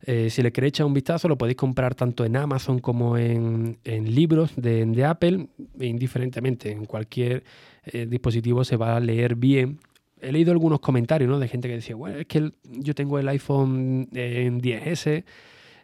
eh, 0.03 0.29
si 0.31 0.43
le 0.43 0.53
queréis 0.53 0.73
echar 0.73 0.87
un 0.87 0.93
vistazo, 0.93 1.27
lo 1.27 1.39
podéis 1.39 1.57
comprar 1.57 1.95
tanto 1.95 2.25
en 2.25 2.37
Amazon 2.37 2.79
como 2.81 3.17
en, 3.17 3.79
libros 3.85 4.53
de, 4.57 5.05
Apple, 5.05 5.49
indiferentemente, 5.81 6.71
en 6.71 6.85
cualquier 6.85 7.45
eh, 7.87 8.07
dispositivo 8.07 8.63
se 8.63 8.77
va 8.77 8.97
a 8.97 9.01
leer 9.01 9.35
bien 9.35 9.79
he 10.21 10.33
leído 10.33 10.51
algunos 10.51 10.81
comentarios 10.81 11.31
¿no? 11.31 11.39
de 11.39 11.47
gente 11.47 11.69
que 11.69 11.75
decía, 11.75 11.95
bueno, 11.95 12.19
es 12.19 12.27
que 12.27 12.51
yo 12.65 12.93
tengo 12.93 13.21
el 13.21 13.29
iPhone 13.29 14.09
en 14.13 14.61
10S 14.61 15.25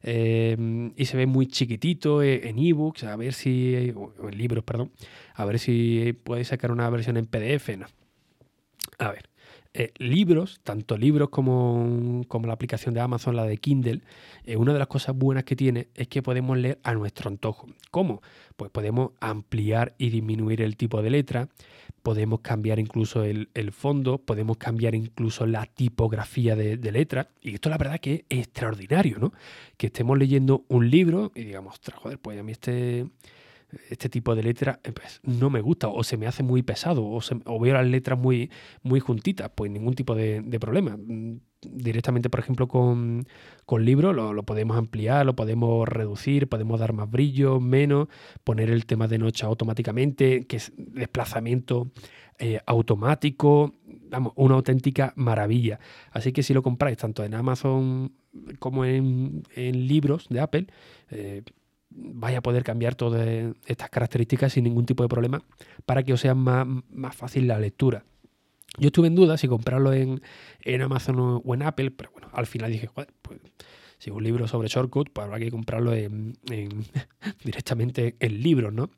eh, 0.03 0.91
y 0.97 1.05
se 1.05 1.17
ve 1.17 1.27
muy 1.27 1.47
chiquitito 1.47 2.21
eh, 2.21 2.49
en 2.49 2.59
ebooks, 2.59 3.05
a 3.05 3.17
ver 3.17 3.33
si, 3.33 3.93
o 3.95 4.29
en 4.29 4.37
libros, 4.37 4.65
perdón, 4.65 4.91
a 5.35 5.45
ver 5.45 5.61
si 5.61 6.19
podéis 6.25 6.49
sacar 6.49 6.73
una 6.73 6.91
versión 6.91 7.17
en 7.17 7.27
PDF. 7.27 7.77
No. 7.79 7.87
A 8.99 9.13
ver, 9.13 9.29
eh, 9.77 9.93
libros, 9.99 10.61
tanto 10.63 10.97
libros 10.97 11.31
como, 11.31 12.23
como, 12.29 12.47
la 12.47 12.53
aplicación 12.53 12.95
de 12.95 13.01
Amazon, 13.01 13.35
la 13.35 13.45
de 13.45 13.59
Kindle, 13.59 14.03
eh, 14.45 14.57
una 14.57 14.73
de 14.73 14.79
las 14.79 14.87
cosas 14.87 15.17
buenas 15.17 15.43
que 15.43 15.57
tiene 15.57 15.89
es 15.97 16.07
que 16.07 16.23
podemos 16.23 16.57
leer 16.57 16.79
a 16.85 16.95
nuestro 16.95 17.29
antojo. 17.29 17.67
¿Cómo? 17.91 18.23
Pues 18.57 18.71
podemos 18.71 19.11
ampliar 19.19 19.97
y 19.99 20.11
disminuir 20.11 20.63
el 20.63 20.77
tipo 20.77 21.03
de 21.03 21.11
letra, 21.11 21.49
podemos 22.05 22.39
cambiar 22.39 22.79
incluso 22.79 23.25
el, 23.25 23.49
fondo, 23.73 24.19
podemos 24.19 24.59
cambiar 24.59 24.95
incluso 24.95 25.45
la 25.45 25.67
tipografía 25.67 26.55
de, 26.55 26.77
de, 26.77 26.93
letra. 26.93 27.31
Y 27.43 27.55
esto 27.55 27.69
la 27.69 27.77
verdad 27.77 27.99
que 27.99 28.27
es 28.29 28.39
extraordinario, 28.39 29.19
¿no? 29.19 29.33
Que 29.77 29.89
estemos 29.89 30.17
leyendo 30.17 30.65
un 30.69 30.89
libro 30.89 31.33
y 31.35 31.43
digamos, 31.43 31.81
joder, 31.97 32.21
pues 32.21 32.39
a 32.39 32.45
mí 32.45 32.53
este 32.53 33.07
este 33.89 34.09
tipo 34.09 34.35
de 34.35 34.43
letra 34.43 34.81
eh, 34.85 34.93
pues, 34.93 35.21
no 35.23 35.51
me 35.51 35.61
gusta 35.61 35.89
o 35.89 36.03
se 36.05 36.17
me 36.17 36.27
hace 36.27 36.43
muy 36.43 36.63
pesado 36.63 37.05
o, 37.05 37.61
veo 37.61 37.75
las 37.75 37.87
letras 37.87 38.19
muy, 38.19 38.51
muy 38.83 39.01
juntitas, 39.01 39.51
pues 39.55 39.71
ningún 39.71 39.95
tipo 39.95 40.15
de, 40.15 40.43
problema. 40.61 40.97
Mm, 40.97 41.41
directamente, 41.63 42.29
por 42.29 42.41
ejemplo, 42.41 42.69
con, 42.69 43.27
con 43.65 43.85
libro 43.85 44.13
lo, 44.13 44.43
podemos 44.43 44.77
ampliar, 44.77 45.25
lo 45.25 45.35
podemos 45.35 45.89
reducir, 45.89 46.49
podemos 46.49 46.79
dar 46.79 46.93
más 46.93 47.11
brillo, 47.11 47.61
menos, 47.61 48.09
poner 48.45 48.71
el 48.71 48.87
tema 48.87 49.09
de 49.09 49.19
noche 49.19 49.47
automáticamente, 49.47 50.47
que 50.47 50.57
es 50.57 50.73
desplazamiento 50.77 51.91
eh, 52.39 52.61
automático, 52.67 53.73
vamos, 54.11 54.33
una 54.37 54.57
auténtica 54.57 55.13
maravilla. 55.17 55.79
Así 56.11 56.33
que 56.33 56.43
si 56.43 56.53
lo 56.53 56.63
compráis 56.63 56.99
tanto 56.99 57.25
en 57.25 57.35
Amazon 57.35 58.13
como 58.59 58.85
en, 58.85 59.43
libros 59.57 60.27
de 60.29 60.41
Apple, 60.41 60.67
eh, 61.11 61.43
vaya 61.95 62.39
a 62.39 62.43
poder 62.43 62.65
cambiar 62.65 62.95
todas 62.95 63.27
estas 63.67 63.91
características 63.91 64.53
sin 64.53 64.65
ningún 64.65 64.87
tipo 64.87 65.03
de 65.03 65.09
problema 65.09 65.43
para 65.87 66.03
que 66.03 66.13
os 66.13 66.21
sea 66.21 66.35
más, 66.35 66.67
más 66.91 67.17
fácil 67.17 67.47
la 67.47 67.59
lectura. 67.59 68.05
Yo 68.79 68.89
estuve 68.89 69.07
en 69.07 69.15
duda 69.15 69.39
si 69.39 69.47
comprarlo 69.47 69.93
en, 69.93 70.21
Amazon 70.83 71.43
o 71.45 71.55
en 71.55 71.63
Apple, 71.63 71.93
pero 71.93 72.11
bueno, 72.11 72.29
al 72.33 72.47
final 72.47 72.73
dije, 72.73 72.91
pues 72.93 73.07
si 73.99 74.11
es 74.11 74.17
un 74.17 74.25
libro 74.25 74.47
sobre 74.49 74.69
shortcut, 74.69 75.11
pues 75.11 75.25
habrá 75.25 75.39
que 75.39 75.51
comprarlo 75.51 75.95
en, 75.95 76.37
directamente 77.45 78.17
en 78.19 78.43
libros, 78.43 78.73
¿no? 78.73 78.91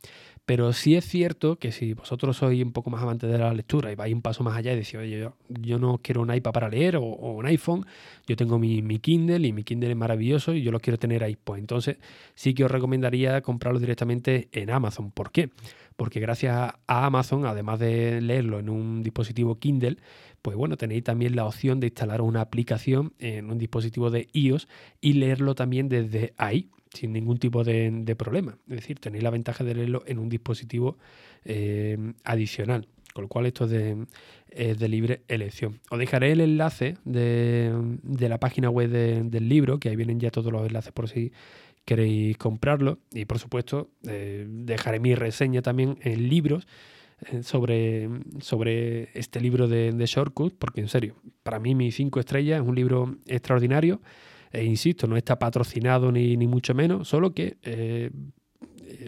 Pero 0.46 0.72
sí 0.72 0.94
es 0.94 1.04
cierto 1.04 1.58
que 1.58 1.72
si 1.72 1.92
vosotros 1.92 2.36
sois 2.36 2.62
un 2.62 2.72
poco 2.72 2.88
más 2.88 3.02
amantes 3.02 3.28
de 3.28 3.36
la 3.36 3.52
lectura 3.52 3.90
y 3.90 3.96
vais 3.96 4.14
un 4.14 4.22
paso 4.22 4.44
más 4.44 4.56
allá 4.56 4.72
y 4.72 4.76
decís, 4.76 4.94
oye, 4.94 5.28
yo, 5.48 5.78
no 5.80 5.98
quiero 5.98 6.22
un 6.22 6.32
iPad 6.32 6.52
para 6.52 6.68
leer 6.68 6.96
o, 6.96 7.02
un 7.02 7.46
iPhone, 7.46 7.84
yo 8.28 8.36
tengo 8.36 8.56
mi, 8.56 8.80
Kindle 9.00 9.44
y 9.44 9.52
mi 9.52 9.64
Kindle 9.64 9.90
es 9.90 9.96
maravilloso 9.96 10.54
y 10.54 10.62
yo 10.62 10.70
lo 10.70 10.78
quiero 10.78 10.98
tener 10.98 11.24
ahí. 11.24 11.36
Pues 11.36 11.58
entonces 11.58 11.98
sí 12.36 12.54
que 12.54 12.64
os 12.64 12.70
recomendaría 12.70 13.40
comprarlo 13.42 13.80
directamente 13.80 14.48
en 14.52 14.70
Amazon. 14.70 15.10
¿Por 15.10 15.32
qué? 15.32 15.50
Porque 15.96 16.20
gracias 16.20 16.54
a 16.54 16.76
Amazon, 17.06 17.44
además 17.44 17.80
de 17.80 18.20
leerlo 18.20 18.60
en 18.60 18.70
un 18.70 19.02
dispositivo 19.02 19.58
Kindle, 19.58 19.96
pues 20.42 20.56
bueno, 20.56 20.76
tenéis 20.76 21.02
también 21.02 21.34
la 21.34 21.44
opción 21.44 21.80
de 21.80 21.88
instalar 21.88 22.20
una 22.20 22.40
aplicación 22.40 23.14
en 23.18 23.50
un 23.50 23.58
dispositivo 23.58 24.10
de 24.10 24.28
iOS 24.32 24.68
y 25.00 25.14
leerlo 25.14 25.56
también 25.56 25.88
desde 25.88 26.34
ahí 26.36 26.70
sin 26.96 27.12
ningún 27.12 27.38
tipo 27.38 27.64
de, 27.64 28.14
problema. 28.18 28.58
Es 28.68 28.76
decir, 28.76 28.98
tenéis 28.98 29.22
la 29.22 29.30
ventaja 29.30 29.64
de 29.64 29.74
leerlo 29.74 30.02
en 30.06 30.18
un 30.18 30.28
dispositivo 30.28 30.98
eh, 31.44 31.96
adicional, 32.24 32.88
con 33.14 33.22
lo 33.22 33.28
cual 33.28 33.46
esto 33.46 33.64
es 33.64 34.78
de, 34.78 34.88
libre 34.88 35.22
elección. 35.28 35.80
Os 35.90 35.98
dejaré 35.98 36.32
el 36.32 36.40
enlace 36.40 36.96
de, 37.04 37.72
la 38.18 38.38
página 38.38 38.70
web 38.70 38.90
del 38.90 39.48
libro, 39.48 39.78
que 39.78 39.88
ahí 39.88 39.96
vienen 39.96 40.20
ya 40.20 40.30
todos 40.30 40.52
los 40.52 40.66
enlaces 40.66 40.92
por 40.92 41.08
si 41.08 41.32
queréis 41.84 42.36
comprarlo. 42.36 42.98
Y 43.12 43.24
por 43.24 43.38
supuesto, 43.38 43.90
eh, 44.06 44.46
dejaré 44.48 45.00
mi 45.00 45.14
reseña 45.14 45.62
también 45.62 45.98
en 46.02 46.28
libros 46.28 46.66
eh, 47.32 47.42
sobre, 47.42 48.10
sobre 48.40 49.08
este 49.18 49.40
libro 49.40 49.68
de, 49.68 49.92
de 49.92 50.06
Shortcut, 50.06 50.54
porque 50.58 50.82
en 50.82 50.88
serio, 50.88 51.14
para 51.42 51.58
mí 51.58 51.74
mi 51.74 51.90
cinco 51.92 52.20
estrellas 52.20 52.60
es 52.60 52.68
un 52.68 52.74
libro 52.74 53.16
extraordinario. 53.26 54.00
E 54.56 54.64
insisto, 54.64 55.06
no 55.06 55.18
está 55.18 55.38
patrocinado 55.38 56.10
ni, 56.10 56.36
mucho 56.46 56.74
menos, 56.74 57.08
solo 57.08 57.34
que 57.34 57.58
eh, 57.62 58.10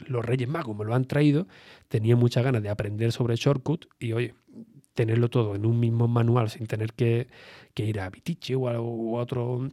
los 0.06 0.22
Reyes 0.22 0.48
Magos 0.48 0.76
me 0.76 0.84
lo 0.84 0.94
han 0.94 1.06
traído, 1.06 1.48
tenía 1.88 2.16
muchas 2.16 2.44
ganas 2.44 2.62
de 2.62 2.68
aprender 2.68 3.12
sobre 3.12 3.36
Shortcut 3.36 3.86
y 3.98 4.12
oye, 4.12 4.34
tenerlo 4.92 5.30
todo 5.30 5.54
en 5.54 5.64
un 5.64 5.80
mismo 5.80 6.06
manual 6.06 6.50
sin 6.50 6.66
tener 6.66 6.92
que, 6.92 7.28
ir 7.76 8.00
a 8.00 8.10
Vitiche 8.10 8.56
o 8.56 8.68
a, 8.68 8.78
otros 8.78 9.72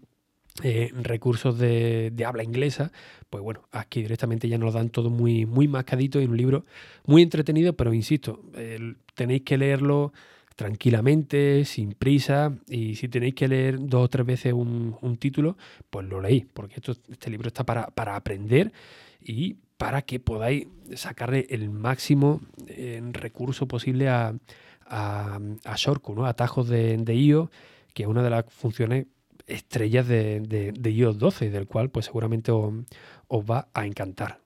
eh, 0.63 0.91
recursos 0.93 1.57
de, 1.59 2.13
habla 2.25 2.43
inglesa, 2.43 2.93
pues 3.29 3.43
bueno, 3.43 3.67
aquí 3.71 4.01
directamente 4.01 4.47
ya 4.47 4.57
nos 4.57 4.75
dan 4.75 4.89
todo 4.89 5.09
muy, 5.09 5.45
muy 5.45 5.67
mascadito 5.67 6.21
y 6.21 6.25
un 6.25 6.37
libro 6.37 6.65
muy 7.05 7.21
entretenido, 7.21 7.73
pero 7.73 7.93
insisto, 7.93 8.39
tenéis 9.13 9.41
que 9.41 9.57
leerlo 9.57 10.13
tranquilamente, 10.55 11.65
sin 11.65 11.93
prisa, 11.93 12.53
y 12.67 12.95
si 12.95 13.09
tenéis 13.09 13.35
que 13.35 13.47
leer 13.47 13.77
dos 13.79 14.05
o 14.05 14.09
tres 14.09 14.25
veces 14.25 14.53
un, 14.53 15.17
título, 15.19 15.57
pues 15.89 16.07
lo 16.07 16.21
leéis, 16.21 16.45
porque 16.53 16.75
esto, 16.77 16.93
este 17.09 17.29
libro 17.29 17.47
está 17.47 17.63
para, 17.63 18.15
aprender 18.15 18.71
y 19.21 19.55
para 19.77 20.03
que 20.03 20.19
podáis 20.19 20.67
sacarle 20.95 21.47
el 21.49 21.69
máximo 21.69 22.41
en 22.67 23.13
recurso 23.13 23.67
posible 23.67 24.07
a, 24.07 24.33
a, 24.85 25.35
a 25.35 25.75
¿no? 26.15 26.25
atajos 26.25 26.69
de, 26.69 26.97
de 26.97 27.15
IO, 27.15 27.51
que 27.93 28.03
es 28.03 28.09
una 28.09 28.23
de 28.23 28.29
las 28.29 28.45
funciones 28.49 29.07
estrellas 29.47 30.07
de, 30.07 30.39
de, 30.41 30.91
iOS 30.91 31.17
12, 31.19 31.49
del 31.49 31.67
cual 31.67 31.89
pues 31.89 32.05
seguramente 32.05 32.51
os 32.51 33.43
va 33.49 33.67
a 33.73 33.85
encantar. 33.85 34.44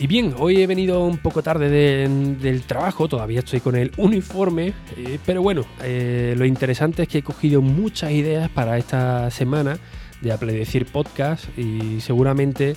Y 0.00 0.06
bien, 0.06 0.34
hoy 0.38 0.62
he 0.62 0.66
venido 0.66 1.04
un 1.04 1.18
poco 1.18 1.42
tarde 1.42 1.68
del 1.68 2.62
trabajo, 2.62 3.06
todavía 3.06 3.40
estoy 3.40 3.60
con 3.60 3.76
el 3.76 3.92
uniforme, 3.98 4.72
eh, 4.96 5.18
pero 5.26 5.42
bueno, 5.42 5.66
eh, 5.82 6.34
lo 6.38 6.46
interesante 6.46 7.02
es 7.02 7.08
que 7.08 7.18
he 7.18 7.22
cogido 7.22 7.60
muchas 7.60 8.10
ideas 8.12 8.48
para 8.48 8.78
esta 8.78 9.30
semana 9.30 9.78
de 10.22 10.32
Apple 10.32 10.54
Decir 10.54 10.86
Podcast 10.86 11.46
y 11.58 12.00
seguramente 12.00 12.76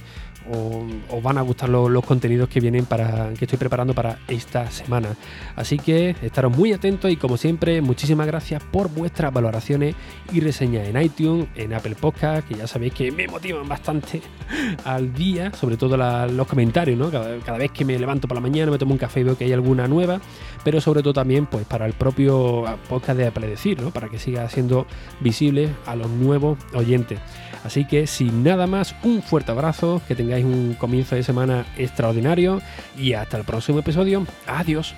os, 0.51 1.23
van 1.23 1.37
a 1.37 1.41
gustar 1.41 1.69
los, 1.69 2.03
contenidos 2.05 2.49
que 2.49 2.59
vienen 2.59 2.85
para 2.85 3.33
que 3.33 3.45
estoy 3.45 3.57
preparando 3.57 3.93
para 3.93 4.19
esta 4.27 4.69
semana. 4.71 5.09
Así 5.55 5.77
que 5.77 6.15
estaros 6.21 6.55
muy 6.55 6.73
atentos 6.73 7.11
y 7.11 7.17
como 7.17 7.37
siempre, 7.37 7.81
muchísimas 7.81 8.27
gracias 8.27 8.63
por 8.63 8.89
vuestras 8.89 9.33
valoraciones 9.33 9.95
y 10.31 10.39
reseñas 10.39 10.87
en 10.87 11.01
iTunes, 11.01 11.47
en 11.55 11.73
Apple 11.73 11.95
Podcast, 11.99 12.47
que 12.47 12.55
ya 12.55 12.67
sabéis 12.67 12.93
que 12.93 13.11
me 13.11 13.27
motivan 13.27 13.67
bastante 13.67 14.21
al 14.85 15.13
día, 15.13 15.53
sobre 15.53 15.77
todo 15.77 15.97
los 15.97 16.47
comentarios, 16.47 16.97
¿no? 16.97 17.09
Cada, 17.09 17.57
vez 17.57 17.71
que 17.71 17.85
me 17.85 17.97
levanto 17.97 18.27
por 18.27 18.35
la 18.35 18.41
mañana, 18.41 18.71
me 18.71 18.77
tomo 18.77 18.93
un 18.93 18.97
café 18.97 19.21
y 19.21 19.23
veo 19.23 19.37
que 19.37 19.45
hay 19.45 19.53
alguna 19.53 19.87
nueva, 19.87 20.19
pero 20.63 20.81
sobre 20.81 21.01
todo 21.01 21.13
también 21.13 21.45
pues 21.45 21.65
para 21.65 21.85
el 21.85 21.93
propio 21.93 22.65
podcast 22.89 23.17
de 23.17 23.27
Apple 23.27 23.47
Decir, 23.47 23.81
¿no? 23.81 23.91
Para 23.91 24.09
que 24.09 24.19
siga 24.19 24.47
siendo 24.49 24.85
visible 25.19 25.69
a 25.85 25.95
los 25.95 26.09
nuevos 26.09 26.57
oyentes. 26.73 27.19
Así 27.63 27.85
que 27.85 28.07
sin 28.07 28.43
nada 28.43 28.67
más, 28.67 28.95
un 29.03 29.21
fuerte 29.21 29.51
abrazo, 29.51 30.01
que 30.07 30.15
tengáis 30.15 30.43
un 30.43 30.75
comienzo 30.77 31.15
de 31.15 31.23
semana 31.23 31.65
extraordinario 31.77 32.61
y 32.97 33.13
hasta 33.13 33.37
el 33.37 33.45
próximo 33.45 33.79
episodio. 33.79 34.25
Adiós. 34.47 34.93